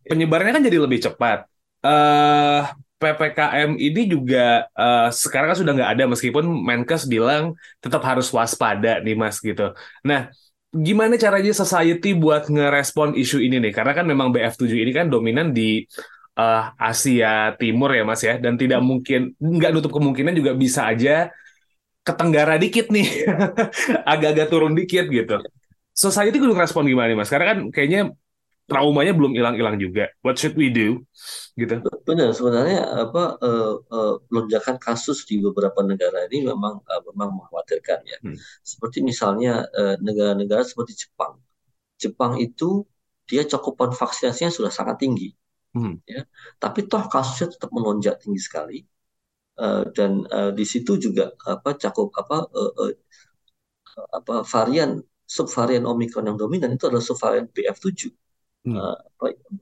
Penyebarannya 0.05 0.53
kan 0.55 0.63
jadi 0.63 0.77
lebih 0.79 0.99
cepat. 1.03 1.49
Uh, 1.85 2.65
PPKM 2.95 3.75
ini 3.75 4.01
juga 4.07 4.65
uh, 4.71 5.11
sekarang 5.11 5.53
kan 5.53 5.57
sudah 5.59 5.73
nggak 5.75 5.91
ada 5.99 6.03
meskipun 6.09 6.47
Menkes 6.47 7.05
bilang 7.05 7.53
tetap 7.83 8.01
harus 8.07 8.31
waspada 8.31 9.03
nih 9.03 9.13
Mas 9.19 9.43
gitu. 9.43 9.75
Nah, 10.07 10.31
gimana 10.71 11.19
caranya 11.19 11.51
society 11.51 12.15
buat 12.15 12.47
ngerespon 12.47 13.13
isu 13.19 13.43
ini 13.43 13.59
nih? 13.59 13.71
Karena 13.75 13.91
kan 13.91 14.05
memang 14.07 14.31
BF7 14.31 14.71
ini 14.75 14.91
kan 14.95 15.11
dominan 15.11 15.51
di 15.51 15.83
uh, 16.35 16.63
Asia 16.77 17.55
Timur 17.57 17.91
ya 17.95 18.03
Mas 18.03 18.21
ya, 18.21 18.35
dan 18.37 18.59
tidak 18.59 18.83
mungkin 18.83 19.33
nggak 19.39 19.71
nutup 19.71 19.91
kemungkinan 19.95 20.35
juga 20.35 20.51
bisa 20.53 20.87
aja 20.87 21.31
ke 22.05 22.13
Tenggara 22.13 22.61
dikit 22.61 22.93
nih, 22.93 23.25
agak-agak 24.11 24.47
turun 24.51 24.77
dikit 24.77 25.09
gitu. 25.09 25.41
Society 25.95 26.37
kudu 26.37 26.53
ngerespon 26.53 26.85
gimana 26.85 27.09
nih 27.09 27.17
Mas? 27.17 27.31
Karena 27.31 27.55
kan 27.55 27.59
kayaknya 27.73 28.13
traumanya 28.65 29.13
belum 29.13 29.37
hilang-hilang 29.37 29.77
juga. 29.77 30.09
What 30.25 30.41
should 30.41 30.57
we 30.57 30.73
do? 30.73 31.01
Gitu. 31.53 31.81
Benar, 32.05 32.33
sebenarnya 32.33 33.09
apa 33.09 33.37
uh, 33.41 33.73
uh, 33.89 34.13
lonjakan 34.33 34.81
kasus 34.81 35.23
di 35.29 35.39
beberapa 35.41 35.85
negara 35.85 36.25
ini 36.29 36.45
memang 36.49 36.81
uh, 36.81 37.01
memang 37.13 37.41
mengkhawatirkan 37.41 37.99
ya. 38.05 38.17
Hmm. 38.21 38.37
Seperti 38.65 39.05
misalnya 39.05 39.69
negara-negara 40.01 40.65
uh, 40.65 40.67
seperti 40.67 41.07
Jepang. 41.07 41.39
Jepang 41.95 42.41
itu 42.41 42.83
dia 43.25 43.45
cakupan 43.45 43.93
vaksinasinya 43.93 44.51
sudah 44.53 44.73
sangat 44.73 45.01
tinggi. 45.01 45.33
Hmm. 45.75 45.99
Ya. 46.07 46.23
Tapi 46.55 46.87
toh 46.87 47.03
kasusnya 47.11 47.51
tetap 47.51 47.69
melonjak 47.75 48.23
tinggi 48.23 48.39
sekali. 48.39 48.79
Uh, 49.55 49.87
dan 49.95 50.27
uh, 50.35 50.51
di 50.51 50.67
situ 50.67 50.99
juga 50.99 51.31
apa 51.47 51.79
cakup 51.79 52.11
apa 52.19 52.43
uh, 52.43 52.71
uh, 52.75 52.91
apa 54.11 54.43
varian 54.43 54.99
subvarian 55.23 55.87
omikron 55.87 56.27
yang 56.27 56.35
dominan 56.35 56.75
itu 56.75 56.85
adalah 56.91 56.99
subvarian 56.99 57.47
BF7 57.49 58.11
hmm. 58.67 58.75
uh, 58.75 58.99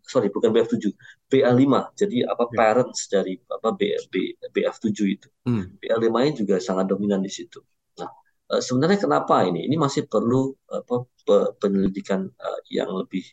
sorry 0.04 0.34
bukan 0.34 0.50
BF7 0.50 0.92
BA5 1.30 1.64
jadi 1.94 2.28
apa 2.28 2.50
yeah. 2.50 2.58
parents 2.58 3.06
dari 3.08 3.38
apa 3.48 3.70
B, 3.78 3.94
B, 4.10 4.36
BF7 4.52 4.90
itu 5.06 5.28
hmm. 5.48 5.78
BA5 5.80 6.08
nya 6.10 6.32
juga 6.34 6.56
sangat 6.58 6.90
dominan 6.90 7.22
di 7.22 7.32
situ 7.32 7.62
nah 8.02 8.10
uh, 8.52 8.62
sebenarnya 8.66 9.06
kenapa 9.06 9.46
ini 9.48 9.70
ini 9.70 9.78
masih 9.78 10.10
perlu 10.10 10.52
apa 10.68 11.08
penyelidikan 11.62 12.28
uh, 12.28 12.60
yang 12.68 12.92
lebih 12.92 13.24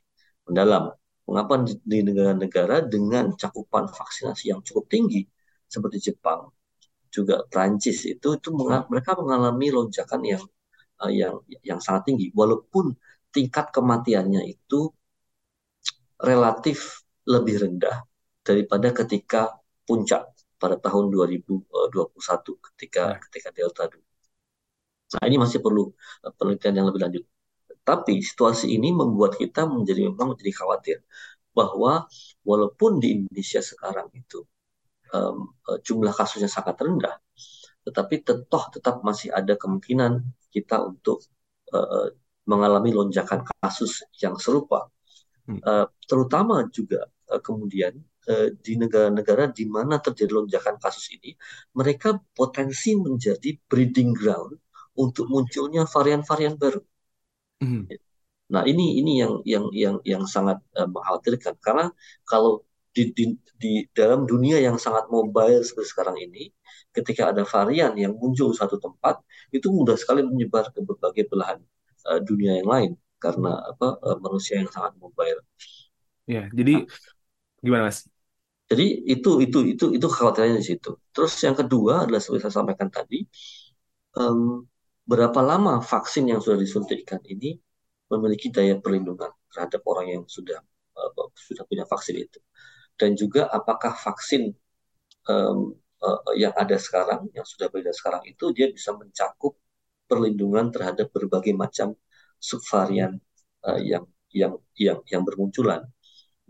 mendalam 0.46 0.94
mengapa 1.30 1.62
di 1.62 1.98
negara-negara 2.02 2.90
dengan 2.90 3.30
cakupan 3.38 3.86
vaksinasi 3.86 4.50
yang 4.50 4.60
cukup 4.66 4.90
tinggi 4.90 5.22
seperti 5.70 6.10
Jepang 6.10 6.50
juga 7.10 7.46
Prancis 7.46 8.06
itu 8.06 8.38
itu 8.38 8.48
hmm. 8.50 8.90
mereka 8.90 9.14
mengalami 9.18 9.70
lonjakan 9.70 10.20
yang 10.26 10.42
uh, 11.02 11.10
yang 11.10 11.42
yang 11.62 11.78
sangat 11.78 12.10
tinggi 12.10 12.26
walaupun 12.34 12.94
tingkat 13.30 13.70
kematiannya 13.70 14.42
itu 14.46 14.90
relatif 16.18 17.06
lebih 17.26 17.62
rendah 17.62 18.02
daripada 18.42 18.90
ketika 18.90 19.54
puncak 19.86 20.34
pada 20.58 20.76
tahun 20.78 21.10
2021 21.10 22.66
ketika 22.74 23.04
ya. 23.14 23.18
ketika 23.30 23.48
delta 23.54 23.82
dulu. 23.86 24.06
Nah 25.10 25.22
ini 25.26 25.36
masih 25.42 25.58
perlu 25.58 25.90
uh, 26.26 26.32
penelitian 26.34 26.82
yang 26.82 26.86
lebih 26.90 27.00
lanjut. 27.02 27.24
Tapi 27.84 28.20
situasi 28.22 28.70
ini 28.76 28.92
membuat 28.94 29.40
kita 29.40 29.66
menjadi 29.66 30.10
memang 30.12 30.36
menjadi 30.36 30.52
khawatir 30.54 30.96
bahwa 31.50 32.06
walaupun 32.46 33.02
di 33.02 33.18
Indonesia 33.18 33.58
sekarang 33.58 34.08
itu 34.14 34.46
um, 35.10 35.50
jumlah 35.82 36.14
kasusnya 36.14 36.46
sangat 36.46 36.78
rendah, 36.78 37.18
tetapi 37.82 38.22
tetap 38.22 38.70
tetap 38.70 39.02
masih 39.02 39.34
ada 39.34 39.58
kemungkinan 39.58 40.22
kita 40.54 40.78
untuk 40.86 41.26
uh, 41.74 42.14
mengalami 42.46 42.94
lonjakan 42.94 43.42
kasus 43.62 44.06
yang 44.22 44.38
serupa 44.38 44.90
Uh, 45.50 45.86
terutama 46.06 46.62
juga 46.70 47.10
uh, 47.26 47.42
kemudian 47.42 47.98
uh, 48.30 48.48
di 48.62 48.78
negara-negara 48.78 49.50
di 49.50 49.66
mana 49.66 49.98
terjadi 49.98 50.30
lonjakan 50.30 50.78
kasus 50.78 51.10
ini, 51.18 51.34
mereka 51.74 52.22
potensi 52.30 52.94
menjadi 52.94 53.58
breeding 53.66 54.14
ground 54.14 54.54
untuk 54.94 55.26
munculnya 55.26 55.88
varian-varian 55.90 56.54
baru. 56.54 56.78
Mm. 57.60 57.86
Nah 58.50 58.62
ini 58.66 58.98
ini 58.98 59.22
yang 59.22 59.32
yang 59.46 59.64
yang 59.70 59.96
yang 60.02 60.22
sangat 60.26 60.58
uh, 60.74 60.88
mengkhawatirkan 60.90 61.54
karena 61.62 61.92
kalau 62.26 62.66
di, 62.90 63.14
di, 63.14 63.24
di 63.54 63.86
dalam 63.94 64.26
dunia 64.26 64.58
yang 64.58 64.74
sangat 64.74 65.06
mobile 65.06 65.62
seperti 65.62 65.88
sekarang 65.94 66.18
ini, 66.18 66.50
ketika 66.90 67.30
ada 67.30 67.46
varian 67.46 67.94
yang 67.94 68.18
muncul 68.18 68.50
satu 68.50 68.82
tempat, 68.82 69.22
itu 69.54 69.70
mudah 69.70 69.94
sekali 69.94 70.26
menyebar 70.26 70.74
ke 70.74 70.82
berbagai 70.82 71.30
belahan 71.30 71.62
uh, 72.10 72.18
dunia 72.18 72.58
yang 72.58 72.68
lain 72.68 72.90
karena 73.22 73.62
apa 73.62 74.00
uh, 74.02 74.18
manusia 74.18 74.58
yang 74.58 74.70
sangat 74.74 74.96
mobile. 74.98 75.38
Ya, 76.26 76.50
jadi 76.50 76.82
nah, 76.82 77.62
gimana 77.62 77.82
mas? 77.90 78.10
Jadi 78.70 78.86
itu 79.06 79.42
itu 79.42 79.58
itu 79.66 79.84
itu 79.94 80.06
kekhawatirannya 80.06 80.62
di 80.62 80.66
situ. 80.66 80.94
Terus 81.10 81.34
yang 81.42 81.58
kedua 81.58 82.06
adalah 82.06 82.22
seperti 82.22 82.46
saya 82.46 82.54
sampaikan 82.62 82.86
tadi, 82.90 83.26
um, 84.14 84.62
berapa 85.10 85.40
lama 85.42 85.82
vaksin 85.82 86.30
yang 86.30 86.38
sudah 86.38 86.58
disuntikkan 86.62 87.18
ini 87.26 87.58
memiliki 88.06 88.54
daya 88.54 88.78
perlindungan 88.78 89.34
terhadap 89.50 89.82
orang 89.90 90.06
yang 90.14 90.22
sudah 90.30 90.62
uh, 90.94 91.10
sudah 91.34 91.66
punya 91.66 91.82
vaksin 91.82 92.14
itu 92.22 92.38
dan 92.94 93.18
juga 93.18 93.50
apakah 93.50 93.96
vaksin 93.96 94.54
um, 95.26 95.72
uh, 96.04 96.20
yang 96.36 96.52
ada 96.56 96.76
sekarang, 96.76 97.28
yang 97.32 97.48
sudah 97.48 97.72
beredar 97.72 97.96
sekarang 97.96 98.22
itu 98.28 98.52
dia 98.52 98.68
bisa 98.68 98.92
mencakup 98.96 99.56
perlindungan 100.04 100.68
terhadap 100.68 101.08
berbagai 101.08 101.56
macam 101.56 101.94
subvarian 102.36 103.16
uh, 103.64 103.80
yang 103.80 104.04
yang 104.32 104.60
yang 104.76 104.98
yang 105.08 105.22
bermunculan. 105.24 105.84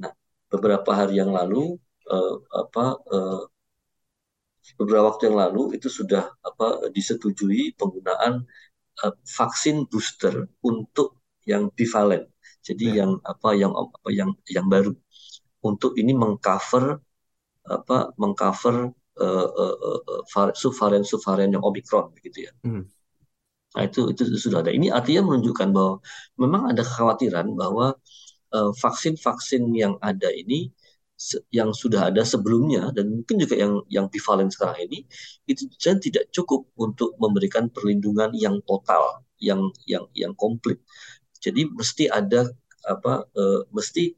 Nah, 0.01 0.13
beberapa 0.51 0.91
hari 0.91 1.23
yang 1.23 1.31
lalu 1.31 1.77
uh, 2.11 2.35
apa 2.51 2.85
uh, 3.11 3.43
beberapa 4.77 5.13
waktu 5.13 5.33
yang 5.33 5.39
lalu 5.39 5.77
itu 5.77 5.89
sudah 5.89 6.31
apa 6.41 6.91
disetujui 6.93 7.75
penggunaan 7.77 8.45
uh, 9.05 9.15
vaksin 9.25 9.89
booster 9.89 10.49
untuk 10.65 11.21
yang 11.49 11.73
bivalen. 11.73 12.29
Jadi 12.61 12.93
ya. 12.93 13.05
yang 13.05 13.21
apa 13.25 13.57
yang 13.57 13.73
apa 13.73 14.09
yang 14.13 14.31
yang 14.47 14.69
baru 14.69 14.93
untuk 15.65 15.97
ini 15.97 16.13
mengcover 16.13 17.01
apa 17.65 18.13
mengcover 18.17 18.93
uh, 19.21 19.49
uh, 19.49 19.77
uh, 20.21 20.53
subvarian 20.57 21.05
subvarian 21.05 21.57
yang 21.57 21.65
omikron 21.65 22.13
begitu 22.13 22.49
ya. 22.49 22.53
Hmm. 22.65 22.85
Nah 23.77 23.83
itu 23.87 24.13
itu 24.13 24.27
sudah 24.37 24.61
ada. 24.67 24.73
Ini 24.75 24.93
artinya 24.93 25.31
menunjukkan 25.31 25.69
bahwa 25.71 25.95
memang 26.37 26.63
ada 26.75 26.83
kekhawatiran 26.83 27.55
bahwa 27.55 27.97
vaksin-vaksin 28.51 29.63
uh, 29.63 29.77
yang 29.79 29.95
ada 30.03 30.27
ini 30.35 30.75
yang 31.53 31.77
sudah 31.77 32.09
ada 32.09 32.25
sebelumnya 32.25 32.89
dan 32.97 33.13
mungkin 33.13 33.37
juga 33.45 33.55
yang 33.61 33.85
yang 33.93 34.07
bivalen 34.09 34.49
sekarang 34.49 34.89
ini 34.89 35.05
itu 35.45 35.69
tidak 35.77 36.33
cukup 36.33 36.65
untuk 36.81 37.13
memberikan 37.21 37.69
perlindungan 37.69 38.33
yang 38.33 38.57
total, 38.65 39.21
yang 39.37 39.69
yang 39.85 40.09
yang 40.17 40.33
komplit. 40.33 40.81
Jadi 41.45 41.69
mesti 41.69 42.09
ada 42.09 42.49
apa 42.89 43.29
uh, 43.37 43.61
mesti 43.69 44.17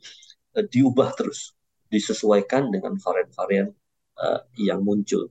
uh, 0.55 0.63
diubah 0.63 1.19
terus, 1.19 1.59
disesuaikan 1.91 2.71
dengan 2.71 2.95
varian-varian 2.95 3.75
uh, 4.23 4.47
yang 4.55 4.87
muncul. 4.87 5.27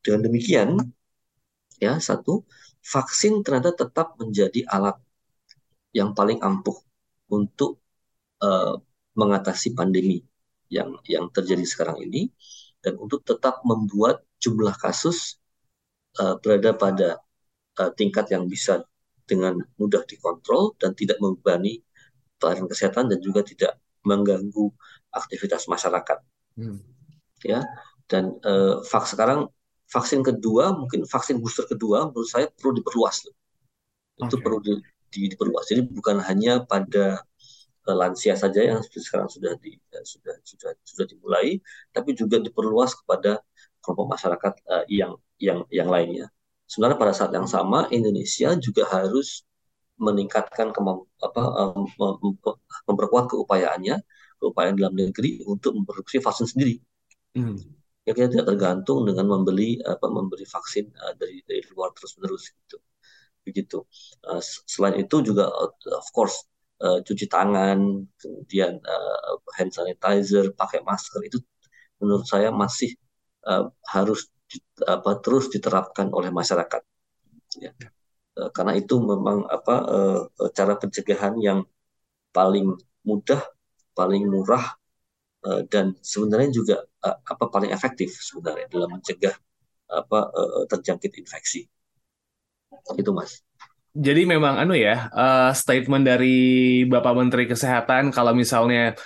Dengan 0.00 0.32
demikian, 0.32 0.80
ya 1.80 2.00
satu 2.00 2.48
vaksin 2.80 3.44
ternyata 3.44 3.76
tetap 3.76 4.16
menjadi 4.16 4.64
alat 4.72 4.96
yang 5.92 6.16
paling 6.16 6.40
ampuh 6.40 6.76
untuk 7.28 7.80
uh, 8.40 8.80
mengatasi 9.14 9.76
pandemi 9.76 10.24
yang 10.74 10.98
yang 11.06 11.30
terjadi 11.30 11.62
sekarang 11.62 12.02
ini 12.02 12.34
dan 12.82 12.98
untuk 12.98 13.22
tetap 13.22 13.62
membuat 13.62 14.26
jumlah 14.42 14.74
kasus 14.74 15.38
uh, 16.18 16.34
berada 16.42 16.74
pada 16.74 17.08
uh, 17.78 17.90
tingkat 17.94 18.34
yang 18.34 18.50
bisa 18.50 18.82
dengan 19.24 19.56
mudah 19.80 20.02
dikontrol 20.04 20.74
dan 20.76 20.92
tidak 20.92 21.16
membebani 21.22 21.80
pelayanan 22.36 22.68
kesehatan 22.68 23.08
dan 23.08 23.18
juga 23.22 23.40
tidak 23.46 23.80
mengganggu 24.04 24.68
aktivitas 25.14 25.64
masyarakat. 25.64 26.18
Hmm. 26.60 26.82
Ya, 27.40 27.64
dan 28.10 28.36
uh, 28.44 28.84
vaks 28.84 29.16
sekarang 29.16 29.48
vaksin 29.88 30.20
kedua 30.20 30.76
mungkin 30.76 31.08
vaksin 31.08 31.40
booster 31.40 31.64
kedua 31.64 32.12
menurut 32.12 32.28
saya 32.28 32.52
perlu 32.52 32.76
diperluas 32.76 33.24
loh. 33.24 33.36
Itu 34.28 34.38
perlu 34.44 34.60
di, 34.60 34.76
di, 35.08 35.32
diperluas. 35.32 35.72
Jadi 35.72 35.88
bukan 35.88 36.20
hanya 36.20 36.62
pada 36.62 37.24
lansia 37.92 38.32
saja 38.32 38.64
yang 38.64 38.80
sekarang 38.80 39.28
sudah 39.28 39.52
di 39.60 39.76
uh, 39.92 40.04
sudah 40.04 40.40
sudah 40.40 40.72
sudah 40.80 41.04
dimulai, 41.04 41.60
tapi 41.92 42.16
juga 42.16 42.40
diperluas 42.40 42.96
kepada 43.04 43.44
kelompok 43.84 44.16
masyarakat 44.16 44.52
uh, 44.72 44.84
yang 44.88 45.12
yang 45.36 45.68
yang 45.68 45.92
lainnya. 45.92 46.32
Sebenarnya 46.64 46.96
pada 46.96 47.12
saat 47.12 47.32
yang 47.36 47.44
sama 47.44 47.92
Indonesia 47.92 48.56
juga 48.56 48.88
harus 48.88 49.44
meningkatkan 50.00 50.72
kemamp 50.72 51.06
apa 51.20 51.42
um, 51.76 51.86
memperkuat 52.88 53.30
keupayaannya 53.30 54.00
keupayaan 54.40 54.74
dalam 54.80 54.96
negeri 54.96 55.44
untuk 55.44 55.76
memproduksi 55.76 56.18
vaksin 56.18 56.48
sendiri. 56.48 56.80
Hmm. 57.36 57.60
Ya 58.04 58.12
kita 58.12 58.28
tidak 58.32 58.46
tergantung 58.52 59.08
dengan 59.08 59.28
membeli 59.28 59.80
apa 59.84 60.08
memberi 60.08 60.44
vaksin 60.44 60.88
uh, 60.92 61.14
dari 61.16 61.40
dari 61.44 61.62
luar 61.72 61.92
terus 61.92 62.16
menerus 62.16 62.48
gitu. 62.48 62.76
Begitu. 63.44 63.78
Uh, 64.24 64.42
selain 64.68 65.04
itu 65.04 65.20
juga 65.20 65.48
uh, 65.48 65.70
of 65.94 66.08
course 66.10 66.48
uh, 66.84 66.98
cuci 67.00 67.26
tangan, 67.26 68.04
kemudian 68.20 68.76
uh, 68.84 69.40
hand 69.56 69.72
sanitizer, 69.72 70.52
pakai 70.52 70.84
masker 70.84 71.24
itu 71.24 71.40
menurut 71.98 72.28
saya 72.28 72.52
masih 72.52 72.92
uh, 73.48 73.72
harus 73.88 74.28
apa 74.84 75.18
terus 75.24 75.48
diterapkan 75.48 76.12
oleh 76.12 76.28
masyarakat. 76.28 76.82
Ya. 77.58 77.72
Uh, 78.36 78.50
karena 78.52 78.76
itu 78.76 79.00
memang 79.00 79.48
apa 79.48 79.76
uh, 79.88 80.20
cara 80.52 80.76
pencegahan 80.76 81.34
yang 81.40 81.64
paling 82.34 82.76
mudah, 83.06 83.40
paling 83.96 84.26
murah 84.28 84.76
uh, 85.48 85.62
dan 85.70 85.96
sebenarnya 86.02 86.50
juga 86.50 86.76
uh, 87.06 87.16
apa 87.24 87.44
paling 87.48 87.70
efektif 87.72 88.12
sebenarnya 88.18 88.66
dalam 88.68 88.98
mencegah 88.98 89.34
apa 89.88 90.18
uh, 90.34 90.64
terjangkit 90.68 91.14
infeksi. 91.22 91.64
Itu 92.98 93.14
Mas. 93.14 93.40
Jadi 93.94 94.26
memang 94.26 94.58
anu 94.58 94.74
ya, 94.74 95.06
uh, 95.14 95.54
statement 95.54 96.02
dari 96.02 96.82
Bapak 96.82 97.14
Menteri 97.14 97.46
Kesehatan 97.46 98.10
kalau 98.10 98.34
misalnya 98.34 98.98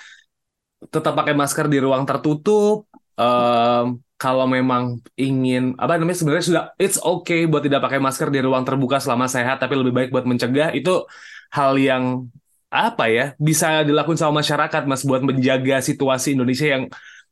tetap 0.88 1.12
pakai 1.12 1.37
masker 1.37 1.68
di 1.68 1.77
ruang 1.77 2.09
tertutup, 2.09 2.88
um, 3.20 4.01
kalau 4.16 4.48
memang 4.48 4.98
ingin 5.14 5.77
apa 5.77 6.01
namanya 6.01 6.18
sebenarnya 6.18 6.46
sudah 6.48 6.64
it's 6.81 6.98
okay 7.05 7.44
buat 7.44 7.61
tidak 7.61 7.85
pakai 7.85 8.01
masker 8.01 8.33
di 8.33 8.40
ruang 8.40 8.64
terbuka 8.64 8.96
selama 8.96 9.29
sehat 9.29 9.61
tapi 9.61 9.77
lebih 9.77 9.92
baik 9.92 10.09
buat 10.09 10.24
mencegah. 10.24 10.72
Itu 10.72 11.05
hal 11.53 11.77
yang 11.77 12.27
apa 12.68 13.09
ya 13.09 13.24
bisa 13.40 13.85
dilakukan 13.85 14.20
sama 14.20 14.40
masyarakat 14.44 14.83
mas 14.85 15.05
buat 15.05 15.24
menjaga 15.24 15.81
situasi 15.81 16.37
Indonesia 16.37 16.68
yang 16.68 16.85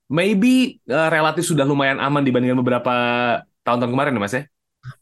maybe 0.08 0.80
uh, 0.88 1.08
relatif 1.12 1.44
sudah 1.44 1.64
lumayan 1.64 2.00
aman 2.00 2.24
dibandingkan 2.24 2.60
beberapa 2.60 2.94
tahun-tahun 3.64 3.92
kemarin 3.92 4.16
ya 4.16 4.20
mas 4.20 4.34
ya 4.36 4.42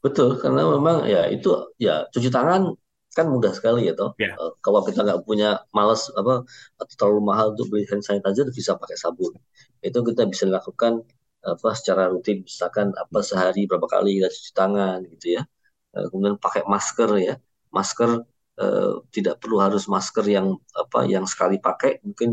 betul 0.05 0.39
karena 0.43 0.63
memang 0.75 0.97
ya 1.09 1.27
itu 1.29 1.49
ya 1.81 2.07
cuci 2.13 2.29
tangan 2.31 2.75
kan 3.15 3.27
mudah 3.31 3.53
sekali 3.55 3.87
ya 3.89 3.95
toh. 3.95 4.11
Yeah. 4.19 4.35
uh, 4.35 4.53
kalau 4.59 4.83
kita 4.83 5.07
nggak 5.07 5.23
punya 5.23 5.63
males 5.71 6.11
apa 6.19 6.43
atau 6.83 6.95
terlalu 6.99 7.21
mahal 7.31 7.55
untuk 7.55 7.71
beli 7.71 7.87
hand 7.87 8.03
sanitizer 8.03 8.51
bisa 8.51 8.75
pakai 8.75 8.99
sabun. 8.99 9.33
Itu 9.81 10.03
kita 10.03 10.27
bisa 10.27 10.51
lakukan 10.51 11.07
apa 11.47 11.69
secara 11.79 12.11
rutin. 12.11 12.43
Misalkan 12.43 12.91
apa 12.99 13.19
sehari 13.23 13.71
berapa 13.71 13.87
kali 13.87 14.19
kita 14.19 14.29
cuci 14.35 14.53
tangan 14.53 14.99
gitu 15.15 15.39
ya. 15.39 15.43
Eh, 15.95 16.07
kemudian 16.11 16.37
pakai 16.43 16.67
masker 16.67 17.11
ya. 17.23 17.35
Masker 17.71 18.11
eh, 18.61 18.93
tidak 19.15 19.35
perlu 19.41 19.63
harus 19.63 19.87
masker 19.87 20.25
yang 20.27 20.59
apa 20.75 21.07
yang 21.07 21.25
sekali 21.31 21.63
pakai. 21.63 22.03
Mungkin 22.03 22.31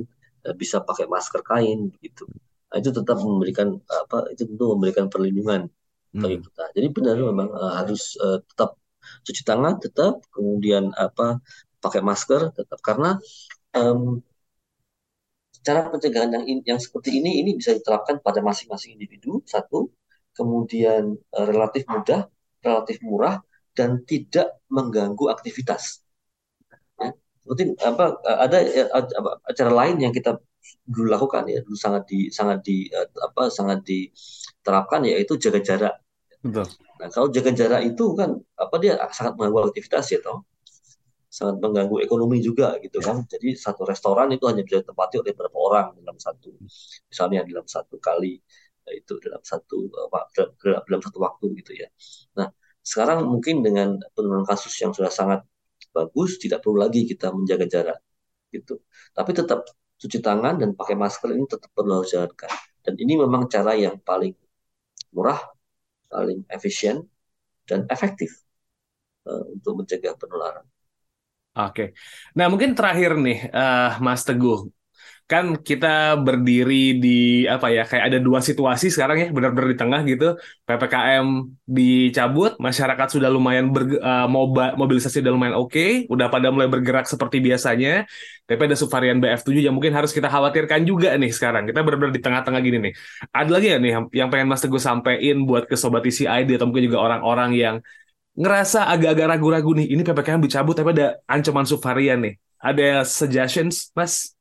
eh, 0.50 0.56
bisa 0.58 0.82
pakai 0.82 1.06
masker 1.06 1.42
kain 1.46 1.94
gitu. 2.02 2.26
Nah, 2.72 2.80
itu 2.80 2.90
tetap 2.96 3.20
memberikan 3.20 3.78
apa 3.92 4.32
itu 4.34 4.48
tentu 4.48 4.66
memberikan 4.74 5.12
perlindungan 5.12 5.68
bagi 6.12 6.38
hmm. 6.38 6.46
kita 6.48 6.64
jadi 6.76 6.88
benar 6.92 7.16
memang 7.24 7.50
uh, 7.56 7.74
harus 7.80 8.20
uh, 8.20 8.44
tetap 8.44 8.76
cuci 9.24 9.42
tangan 9.48 9.80
tetap 9.80 10.20
kemudian 10.30 10.92
apa 10.94 11.40
pakai 11.82 12.04
masker 12.04 12.52
tetap 12.54 12.80
karena 12.84 13.18
um, 13.74 14.20
cara 15.62 15.88
pencegahan 15.88 16.36
yang 16.36 16.62
yang 16.76 16.80
seperti 16.82 17.22
ini 17.22 17.42
ini 17.42 17.56
bisa 17.56 17.72
diterapkan 17.74 18.20
pada 18.20 18.44
masing-masing 18.44 19.00
individu 19.00 19.40
satu 19.48 19.90
kemudian 20.36 21.16
uh, 21.16 21.48
relatif 21.48 21.88
mudah 21.88 22.28
relatif 22.62 23.00
murah 23.02 23.40
dan 23.72 24.04
tidak 24.04 24.60
mengganggu 24.68 25.32
aktivitas 25.32 26.04
ya. 27.00 27.16
seperti 27.40 27.72
apa 27.80 28.20
ada 28.20 28.58
ya, 28.60 28.86
acara 29.48 29.72
lain 29.72 30.04
yang 30.04 30.12
kita 30.12 30.38
dulu 30.86 31.08
lakukan 31.10 31.48
ya 31.50 31.64
dulu 31.64 31.78
sangat 31.78 32.04
di 32.06 32.20
sangat 32.30 32.60
di 32.62 32.86
apa 33.18 33.50
sangat 33.50 33.82
diterapkan 33.82 35.08
yaitu 35.08 35.40
jaga 35.42 35.60
jarak 35.64 35.96
Betul. 36.42 36.68
Nah, 37.00 37.10
kalau 37.14 37.28
jaga 37.30 37.52
jarak 37.54 37.82
itu 37.86 38.06
kan 38.18 38.38
apa 38.58 38.76
dia 38.82 38.98
sangat 39.14 39.38
mengganggu 39.38 39.74
aktivitas 39.74 40.06
ya 40.14 40.20
toh 40.22 40.46
sangat 41.32 41.64
mengganggu 41.64 42.04
ekonomi 42.04 42.44
juga 42.44 42.76
gitu 42.84 43.00
ya. 43.00 43.14
kan. 43.14 43.18
Jadi 43.24 43.56
satu 43.56 43.88
restoran 43.88 44.28
itu 44.36 44.44
hanya 44.52 44.68
bisa 44.68 44.84
ditempati 44.84 45.16
oleh 45.24 45.32
beberapa 45.32 45.58
orang 45.58 45.88
dalam 46.04 46.18
satu 46.20 46.52
misalnya 47.08 47.48
dalam 47.48 47.66
satu 47.66 47.96
kali 48.04 48.36
itu 48.92 49.14
dalam 49.24 49.40
satu 49.46 49.88
dalam, 50.36 50.82
dalam 50.90 51.02
satu 51.02 51.18
waktu 51.24 51.46
gitu 51.64 51.72
ya. 51.78 51.88
Nah, 52.36 52.52
sekarang 52.84 53.24
mungkin 53.30 53.64
dengan 53.64 53.96
penurunan 54.12 54.44
kasus 54.44 54.74
yang 54.84 54.92
sudah 54.92 55.14
sangat 55.14 55.46
bagus 55.96 56.36
tidak 56.42 56.60
perlu 56.66 56.84
lagi 56.84 57.08
kita 57.08 57.32
menjaga 57.32 57.66
jarak 57.70 58.00
gitu. 58.52 58.84
Tapi 59.16 59.32
tetap 59.32 59.64
cuci 60.02 60.18
tangan 60.20 60.58
dan 60.60 60.70
pakai 60.76 60.96
masker 60.98 61.30
ini 61.32 61.46
tetap 61.48 61.70
perlu 61.72 62.02
harus 62.02 62.12
jalankan. 62.12 62.52
Dan 62.82 62.94
ini 62.98 63.14
memang 63.22 63.46
cara 63.48 63.78
yang 63.78 64.02
paling 64.02 64.34
murah, 65.14 65.40
paling 66.12 66.44
efisien, 66.52 67.08
dan 67.64 67.88
efektif 67.88 68.44
uh, 69.24 69.48
untuk 69.56 69.80
mencegah 69.80 70.14
penularan. 70.20 70.68
Oke, 71.52 71.96
nah 72.36 72.48
mungkin 72.48 72.76
terakhir 72.76 73.16
nih, 73.16 73.48
uh, 73.52 74.00
Mas 74.04 74.24
Teguh, 74.28 74.68
kan 75.32 75.46
kita 75.64 76.20
berdiri 76.20 77.00
di 77.00 77.48
apa 77.48 77.72
ya 77.72 77.88
kayak 77.88 78.04
ada 78.12 78.20
dua 78.20 78.44
situasi 78.44 78.92
sekarang 78.92 79.18
ya 79.24 79.28
benar-benar 79.32 79.68
di 79.72 79.78
tengah 79.80 80.02
gitu. 80.04 80.36
Ppkm 80.68 81.26
dicabut 81.64 82.60
masyarakat 82.60 83.08
sudah 83.16 83.32
lumayan 83.32 83.72
ber, 83.72 83.96
uh, 84.04 84.28
moba, 84.28 84.76
mobilisasi 84.76 85.24
sudah 85.24 85.32
lumayan 85.32 85.56
oke 85.56 85.72
okay, 85.72 86.04
udah 86.12 86.28
pada 86.28 86.52
mulai 86.52 86.68
bergerak 86.68 87.08
seperti 87.08 87.40
biasanya. 87.40 88.04
Tapi 88.44 88.62
ada 88.68 88.76
subvarian 88.76 89.24
BF7 89.24 89.72
yang 89.72 89.72
mungkin 89.72 89.96
harus 89.96 90.12
kita 90.12 90.28
khawatirkan 90.28 90.84
juga 90.84 91.16
nih 91.16 91.32
sekarang. 91.32 91.64
Kita 91.64 91.80
benar-benar 91.80 92.12
di 92.12 92.20
tengah-tengah 92.20 92.60
gini 92.60 92.78
nih. 92.92 92.94
Ada 93.32 93.50
lagi 93.56 93.68
ya 93.72 93.78
nih 93.80 93.92
yang 94.12 94.28
pengen 94.28 94.52
Mas 94.52 94.60
Teguh 94.60 94.84
sampaikan 94.84 95.48
buat 95.48 95.64
ke 95.64 95.80
sobat 95.80 96.04
TCID 96.04 96.60
atau 96.60 96.68
mungkin 96.68 96.92
juga 96.92 97.00
orang-orang 97.00 97.56
yang 97.56 97.76
ngerasa 98.36 98.92
agak-agak 98.92 99.28
ragu-ragu 99.38 99.72
nih 99.80 99.96
ini 99.96 100.02
ppkm 100.08 100.40
dicabut 100.44 100.76
tapi 100.76 100.92
ada 100.92 101.24
ancaman 101.24 101.64
subvarian 101.64 102.20
nih. 102.20 102.36
Ada 102.60 103.08
suggestions 103.08 103.96
Mas 103.96 104.36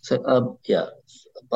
saya, 0.00 0.20
uh, 0.24 0.44
ya 0.64 0.82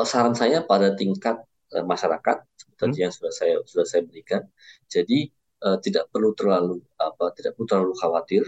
saran 0.05 0.35
saya 0.37 0.61
pada 0.63 0.93
tingkat 0.93 1.41
uh, 1.73 1.85
masyarakat 1.85 2.45
seperti 2.55 2.97
hmm. 3.01 3.03
yang 3.07 3.13
sudah 3.13 3.31
saya 3.33 3.55
sudah 3.65 3.85
saya 3.87 4.01
berikan. 4.05 4.41
Jadi 4.87 5.29
uh, 5.65 5.77
tidak 5.81 6.09
perlu 6.13 6.31
terlalu 6.37 6.77
apa 6.99 7.33
tidak 7.37 7.57
perlu 7.57 7.67
terlalu 7.67 7.93
khawatir, 7.97 8.43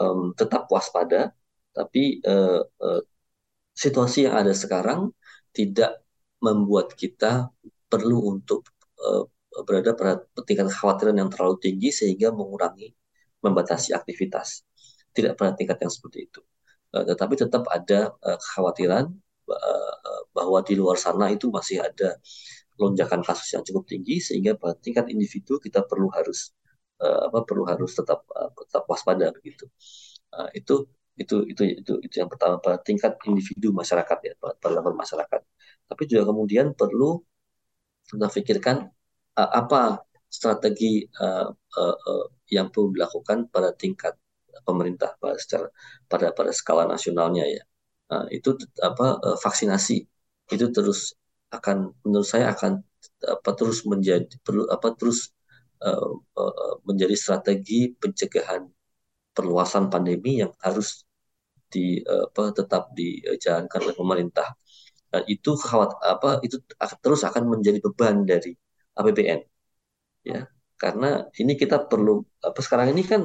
um, 0.00 0.32
tetap 0.38 0.70
waspada. 0.70 1.34
Tapi 1.74 2.18
uh, 2.26 2.62
uh, 2.62 3.02
situasi 3.74 4.26
yang 4.26 4.34
ada 4.38 4.50
sekarang 4.54 5.14
tidak 5.54 6.02
membuat 6.42 6.94
kita 6.94 7.50
perlu 7.90 8.34
untuk 8.34 8.66
uh, 8.98 9.26
berada 9.66 9.94
pada 9.94 10.22
tingkat 10.46 10.70
kekhawatiran 10.70 11.16
yang 11.18 11.30
terlalu 11.30 11.58
tinggi 11.58 11.90
sehingga 11.90 12.30
mengurangi 12.30 12.94
membatasi 13.42 13.94
aktivitas. 13.94 14.62
Tidak 15.14 15.34
pada 15.34 15.54
tingkat 15.54 15.82
yang 15.82 15.90
seperti 15.90 16.30
itu. 16.30 16.40
Eh, 16.88 17.04
tetapi 17.04 17.34
tetap 17.36 17.68
ada 17.68 18.16
uh, 18.24 18.38
kekhawatiran 18.40 19.04
uh, 19.52 19.94
bahwa 20.32 20.58
di 20.64 20.72
luar 20.80 20.96
sana 20.96 21.28
itu 21.28 21.52
masih 21.52 21.84
ada 21.84 22.16
lonjakan 22.80 23.20
kasus 23.20 23.48
yang 23.52 23.60
cukup 23.66 23.84
tinggi 23.92 24.16
sehingga 24.24 24.56
pada 24.56 24.72
tingkat 24.80 25.04
individu 25.12 25.60
kita 25.60 25.84
perlu 25.84 26.08
harus 26.14 26.54
apa 26.98 27.46
perlu 27.46 27.62
harus 27.62 27.94
tetap 27.94 28.26
tetap 28.58 28.82
waspada 28.90 29.30
begitu. 29.30 29.70
Itu 30.50 30.90
itu 31.14 31.36
itu 31.46 31.62
itu 31.78 31.92
itu 32.02 32.14
yang 32.18 32.30
pertama 32.30 32.58
pada 32.58 32.78
tingkat 32.82 33.14
individu 33.26 33.70
masyarakat 33.70 34.18
ya 34.26 34.34
pada 34.38 34.68
level 34.78 34.94
masyarakat. 34.98 35.40
Tapi 35.90 36.02
juga 36.10 36.22
kemudian 36.30 36.74
perlu 36.74 37.22
kita 38.10 38.26
pikirkan 38.34 38.76
apa 39.38 40.02
strategi 40.26 41.06
yang 42.50 42.66
perlu 42.74 42.94
dilakukan 42.94 43.46
pada 43.50 43.70
tingkat 43.74 44.18
pemerintah 44.66 45.10
secara 45.40 45.68
pada 46.10 46.32
pada 46.36 46.50
skala 46.54 46.84
nasionalnya 46.88 47.44
ya. 47.46 47.62
Uh, 48.08 48.26
itu 48.32 48.56
apa 48.80 49.20
uh, 49.20 49.36
vaksinasi 49.36 49.96
itu 50.48 50.66
terus 50.72 51.12
akan 51.52 51.92
menurut 52.04 52.24
saya 52.24 52.56
akan 52.56 52.80
apa 53.24 53.50
terus 53.58 53.84
menjadi 53.84 54.32
perlu 54.40 54.64
apa 54.72 54.96
terus 54.96 55.28
uh, 55.84 56.12
uh, 56.40 56.74
menjadi 56.88 57.14
strategi 57.16 57.92
pencegahan 58.00 58.64
perluasan 59.36 59.86
pandemi 59.92 60.42
yang 60.42 60.52
harus 60.64 61.04
di 61.68 62.00
uh, 62.02 62.26
apa 62.32 62.42
tetap 62.58 62.82
dijalankan 62.98 63.80
oleh 63.84 63.96
pemerintah. 63.96 64.48
Dan 65.08 65.22
itu 65.28 65.56
khawat 65.56 65.90
apa 66.04 66.30
itu 66.44 66.60
terus 67.04 67.24
akan 67.24 67.44
menjadi 67.48 67.78
beban 67.84 68.24
dari 68.28 68.52
APBN 68.98 69.40
ya. 70.24 70.40
Karena 70.78 71.26
ini 71.40 71.52
kita 71.58 71.76
perlu 71.90 72.22
apa 72.44 72.60
sekarang 72.64 72.94
ini 72.94 73.02
kan 73.06 73.22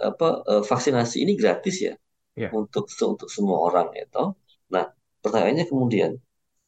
apa 0.00 0.28
uh, 0.48 0.62
vaksinasi 0.64 1.20
ini 1.24 1.36
gratis 1.36 1.84
ya 1.84 1.94
yeah. 2.36 2.50
untuk 2.52 2.88
untuk 2.88 3.28
semua 3.28 3.68
orang 3.68 3.92
ya 3.92 4.08
toh. 4.08 4.38
Nah, 4.72 4.88
pertanyaannya 5.20 5.66
kemudian 5.68 6.16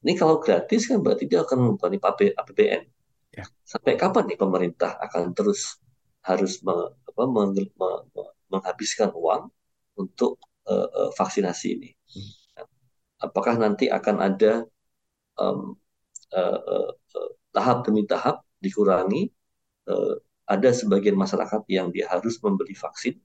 ini 0.05 0.13
kalau 0.21 0.37
gratis 0.41 0.85
kan 0.85 1.01
berarti 1.01 1.25
dia 1.25 1.41
akan 1.41 1.73
membebani 1.73 1.97
APBN. 2.37 2.83
Yeah. 3.35 3.49
Sampai 3.65 3.97
kapan 3.97 4.29
nih 4.29 4.39
pemerintah 4.39 5.01
akan 5.01 5.33
terus 5.33 5.81
harus 6.25 6.61
me, 6.61 6.73
apa, 7.09 7.23
meng, 7.25 7.57
me, 7.57 7.91
me, 8.13 8.25
menghabiskan 8.53 9.11
uang 9.17 9.49
untuk 9.97 10.39
uh, 10.69 10.89
uh, 10.89 11.11
vaksinasi 11.17 11.67
ini? 11.81 11.91
Hmm. 12.13 12.33
Apakah 13.25 13.57
nanti 13.57 13.89
akan 13.89 14.17
ada 14.21 14.69
um, 15.41 15.73
uh, 16.37 16.61
uh, 16.61 16.91
uh, 16.93 17.31
tahap 17.57 17.89
demi 17.89 18.05
tahap 18.05 18.45
dikurangi 18.61 19.33
uh, 19.89 20.21
ada 20.45 20.71
sebagian 20.73 21.17
masyarakat 21.17 21.63
yang 21.73 21.89
dia 21.89 22.09
harus 22.13 22.37
membeli 22.45 22.77
vaksin, 22.77 23.17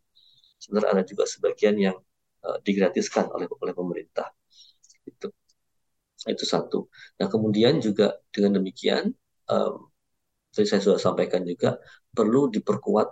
sebenarnya 0.59 0.89
ada 0.99 1.03
juga 1.03 1.23
sebagian 1.27 1.75
yang 1.75 1.97
uh, 2.43 2.57
digratiskan 2.63 3.27
oleh 3.31 3.47
oleh 3.59 3.73
pemerintah. 3.75 4.31
Itu 5.03 5.31
itu 6.27 6.43
satu. 6.43 6.91
Nah 7.19 7.27
kemudian 7.31 7.79
juga 7.79 8.19
dengan 8.31 8.59
demikian, 8.59 9.11
um, 9.47 9.87
tadi 10.51 10.67
saya 10.67 10.81
sudah 10.83 10.99
sampaikan 10.99 11.43
juga 11.47 11.79
perlu 12.11 12.51
diperkuat 12.51 13.07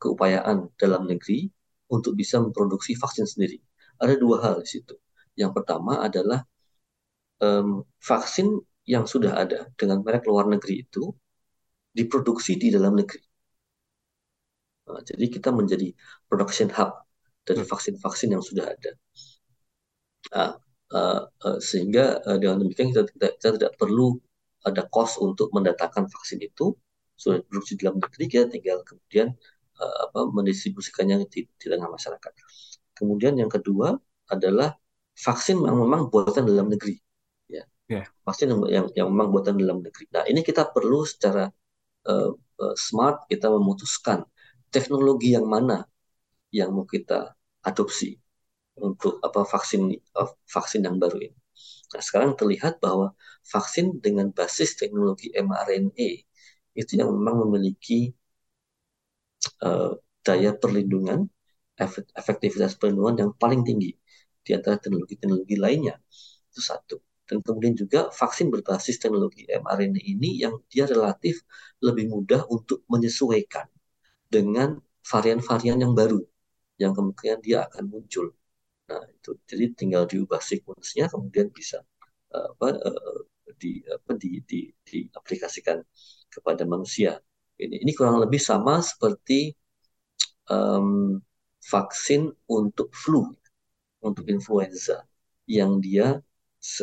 keupayaan 0.00 0.72
dalam 0.76 1.08
negeri 1.08 1.48
untuk 1.88 2.16
bisa 2.16 2.40
memproduksi 2.40 2.96
vaksin 2.96 3.24
sendiri. 3.28 3.60
Ada 4.00 4.16
dua 4.20 4.40
hal 4.44 4.64
di 4.64 4.68
situ. 4.68 4.96
Yang 5.36 5.62
pertama 5.62 6.04
adalah 6.04 6.44
um, 7.40 7.84
vaksin 8.00 8.60
yang 8.84 9.06
sudah 9.06 9.38
ada 9.38 9.70
dengan 9.78 10.02
merek 10.02 10.26
luar 10.26 10.50
negeri 10.50 10.82
itu 10.84 11.12
diproduksi 11.92 12.58
di 12.58 12.72
dalam 12.72 12.98
negeri. 12.98 13.31
Nah, 14.88 15.02
jadi 15.06 15.24
kita 15.30 15.54
menjadi 15.54 15.94
production 16.26 16.68
hub 16.74 17.06
dari 17.46 17.62
vaksin-vaksin 17.62 18.34
yang 18.34 18.42
sudah 18.42 18.70
ada. 18.70 18.90
Nah, 20.32 20.50
uh, 20.94 21.20
uh, 21.26 21.58
sehingga 21.58 22.22
uh, 22.22 22.38
dengan 22.38 22.62
demikian 22.62 22.94
kita, 22.94 23.02
kita, 23.10 23.26
kita 23.38 23.48
tidak 23.58 23.72
perlu 23.78 24.18
ada 24.62 24.86
cost 24.90 25.18
untuk 25.18 25.50
mendatangkan 25.50 26.06
vaksin 26.06 26.38
itu 26.38 26.74
sudah 27.18 27.42
produksi 27.46 27.78
dalam 27.78 27.98
negeri 27.98 28.24
kita 28.30 28.46
tinggal 28.50 28.82
kemudian 28.86 29.34
uh, 29.78 29.96
apa 30.10 30.30
mendistribusikannya 30.30 31.26
di, 31.26 31.46
di 31.46 31.66
tengah 31.66 31.90
masyarakat. 31.90 32.32
Kemudian 32.94 33.38
yang 33.38 33.50
kedua 33.50 33.98
adalah 34.30 34.74
vaksin 35.18 35.60
yang 35.62 35.76
memang 35.76 36.08
buatan 36.08 36.46
dalam 36.46 36.70
negeri, 36.70 36.96
ya. 37.50 37.66
Yeah. 37.90 38.06
Vaksin 38.24 38.48
yang, 38.48 38.60
yang 38.70 38.86
yang 38.94 39.08
memang 39.10 39.34
buatan 39.34 39.58
dalam 39.58 39.82
negeri. 39.82 40.08
Nah 40.14 40.24
ini 40.30 40.40
kita 40.46 40.70
perlu 40.70 41.02
secara 41.04 41.50
uh, 42.08 42.30
uh, 42.32 42.74
smart 42.78 43.26
kita 43.28 43.50
memutuskan 43.50 44.22
teknologi 44.74 45.36
yang 45.36 45.46
mana 45.54 45.84
yang 46.50 46.72
mau 46.74 46.88
kita 46.88 47.36
adopsi 47.68 48.18
untuk 48.80 49.20
apa 49.20 49.44
vaksin 49.44 49.92
uh, 50.16 50.30
vaksin 50.48 50.88
yang 50.88 50.96
baru 50.96 51.18
ini. 51.28 51.38
Nah, 51.92 52.00
sekarang 52.00 52.32
terlihat 52.40 52.80
bahwa 52.80 53.12
vaksin 53.44 54.00
dengan 54.00 54.32
basis 54.32 54.80
teknologi 54.80 55.28
mRNA 55.36 56.08
itu 56.72 56.92
yang 56.96 57.12
memang 57.12 57.44
memiliki 57.48 58.16
uh, 59.60 59.92
daya 60.24 60.56
perlindungan, 60.56 61.28
efektivitas 62.16 62.80
perlindungan 62.80 63.16
yang 63.28 63.30
paling 63.36 63.60
tinggi 63.68 63.92
di 64.40 64.50
antara 64.56 64.80
teknologi-teknologi 64.80 65.56
lainnya. 65.60 66.00
Itu 66.48 66.60
satu. 66.64 66.96
Dan 67.28 67.40
kemudian 67.44 67.76
juga 67.76 68.08
vaksin 68.12 68.48
berbasis 68.52 68.96
teknologi 69.00 69.44
mRNA 69.48 70.00
ini 70.00 70.30
yang 70.42 70.60
dia 70.72 70.84
relatif 70.88 71.44
lebih 71.84 72.08
mudah 72.08 72.44
untuk 72.48 72.84
menyesuaikan 72.88 73.71
dengan 74.32 74.80
varian-varian 75.04 75.76
yang 75.84 75.92
baru 75.92 76.24
yang 76.80 76.96
kemungkinan 76.96 77.44
dia 77.44 77.68
akan 77.68 77.84
muncul. 77.92 78.32
Nah, 78.88 79.04
itu 79.12 79.36
jadi 79.44 79.76
tinggal 79.76 80.08
diubah 80.08 80.40
sekuensnya 80.40 81.12
kemudian 81.12 81.52
bisa 81.52 81.84
uh, 82.32 82.48
apa 82.56 82.68
uh, 82.80 83.20
di 83.60 83.84
apa 83.86 84.16
di, 84.16 84.40
di 84.42 84.72
diaplikasikan 84.82 85.84
kepada 86.32 86.64
manusia. 86.64 87.20
Ini 87.60 87.84
ini 87.84 87.92
kurang 87.92 88.18
lebih 88.24 88.40
sama 88.40 88.80
seperti 88.80 89.52
um, 90.48 91.20
vaksin 91.62 92.32
untuk 92.48 92.90
flu, 92.90 93.30
untuk 94.02 94.26
influenza 94.26 95.06
yang 95.46 95.78
dia 95.78 96.18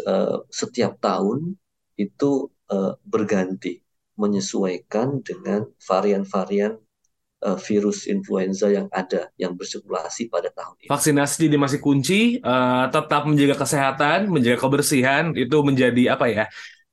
uh, 0.08 0.38
setiap 0.48 1.02
tahun 1.04 1.58
itu 2.00 2.48
uh, 2.72 2.96
berganti 3.04 3.84
menyesuaikan 4.16 5.20
dengan 5.24 5.68
varian-varian 5.84 6.80
uh, 7.44 7.58
virus 7.60 8.08
influenza 8.08 8.68
yang 8.68 8.88
ada 8.92 9.32
yang 9.40 9.56
bersirkulasi 9.56 10.28
pada 10.28 10.52
tahun 10.52 10.76
ini. 10.84 10.90
Vaksinasi 10.92 11.36
jadi 11.48 11.58
masih 11.60 11.80
kunci, 11.80 12.40
uh, 12.44 12.88
tetap 12.92 13.24
menjaga 13.28 13.56
kesehatan, 13.60 14.28
menjaga 14.32 14.60
kebersihan 14.60 15.32
itu 15.36 15.58
menjadi 15.64 16.16
apa 16.16 16.26
ya? 16.28 16.46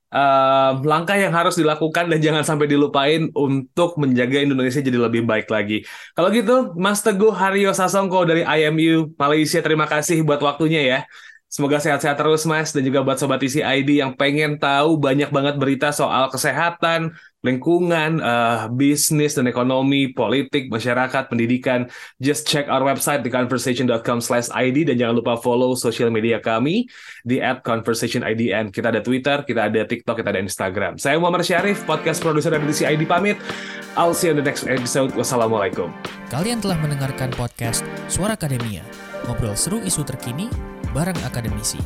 Uh, 0.07 0.81
langkah 0.87 1.19
yang 1.19 1.35
harus 1.35 1.59
dilakukan 1.59 2.07
dan 2.07 2.23
jangan 2.23 2.47
sampai 2.47 2.71
dilupain 2.71 3.27
untuk 3.35 3.99
menjaga 3.99 4.39
Indonesia 4.39 4.79
jadi 4.79 4.97
lebih 4.97 5.27
baik 5.27 5.51
lagi. 5.51 5.83
Kalau 6.15 6.31
gitu, 6.31 6.73
Mas 6.79 7.03
Teguh 7.03 7.35
Haryo 7.35 7.75
Sasongko 7.75 8.23
dari 8.23 8.47
IMU 8.47 9.13
Malaysia, 9.19 9.59
terima 9.61 9.85
kasih 9.91 10.23
buat 10.23 10.39
waktunya 10.39 10.83
ya. 10.87 10.99
Semoga 11.47 11.79
sehat-sehat 11.79 12.19
terus 12.19 12.43
Mas 12.43 12.75
dan 12.75 12.83
juga 12.83 13.07
buat 13.07 13.23
sobat 13.23 13.39
isi 13.39 13.63
ID 13.63 14.03
yang 14.03 14.19
pengen 14.19 14.59
tahu 14.59 14.99
banyak 14.99 15.31
banget 15.31 15.55
berita 15.63 15.95
soal 15.95 16.27
kesehatan, 16.27 17.15
lingkungan, 17.47 18.19
uh, 18.19 18.67
bisnis 18.67 19.39
dan 19.39 19.47
ekonomi, 19.47 20.11
politik, 20.11 20.67
masyarakat, 20.67 21.31
pendidikan. 21.31 21.87
Just 22.19 22.51
check 22.51 22.67
our 22.67 22.83
website 22.83 23.23
di 23.23 23.31
conversation.com/id 23.31 24.79
dan 24.91 24.95
jangan 24.99 25.15
lupa 25.15 25.39
follow 25.39 25.79
sosial 25.79 26.11
media 26.11 26.43
kami 26.43 26.91
di 27.23 27.39
@conversationidn. 27.63 28.75
Kita 28.75 28.91
ada 28.91 28.99
Twitter, 28.99 29.47
kita 29.47 29.71
ada 29.71 29.87
TikTok, 29.87 30.19
kita 30.19 30.35
ada 30.35 30.43
Instagram. 30.43 30.99
Saya 30.99 31.15
Muhammad 31.23 31.47
Syarif, 31.47 31.87
podcast 31.87 32.19
produser 32.27 32.59
dari 32.59 32.67
ID 32.67 33.07
pamit. 33.07 33.39
I'll 33.95 34.19
see 34.19 34.29
you 34.29 34.35
in 34.35 34.43
the 34.43 34.45
next 34.45 34.67
episode. 34.67 35.15
Wassalamualaikum. 35.15 35.95
Kalian 36.27 36.59
telah 36.59 36.77
mendengarkan 36.83 37.31
podcast 37.39 37.87
Suara 38.11 38.35
Akademia. 38.35 38.83
Ngobrol 39.31 39.55
seru 39.55 39.79
isu 39.81 40.05
terkini 40.05 40.76
bareng 40.97 41.21
akademisi. 41.29 41.77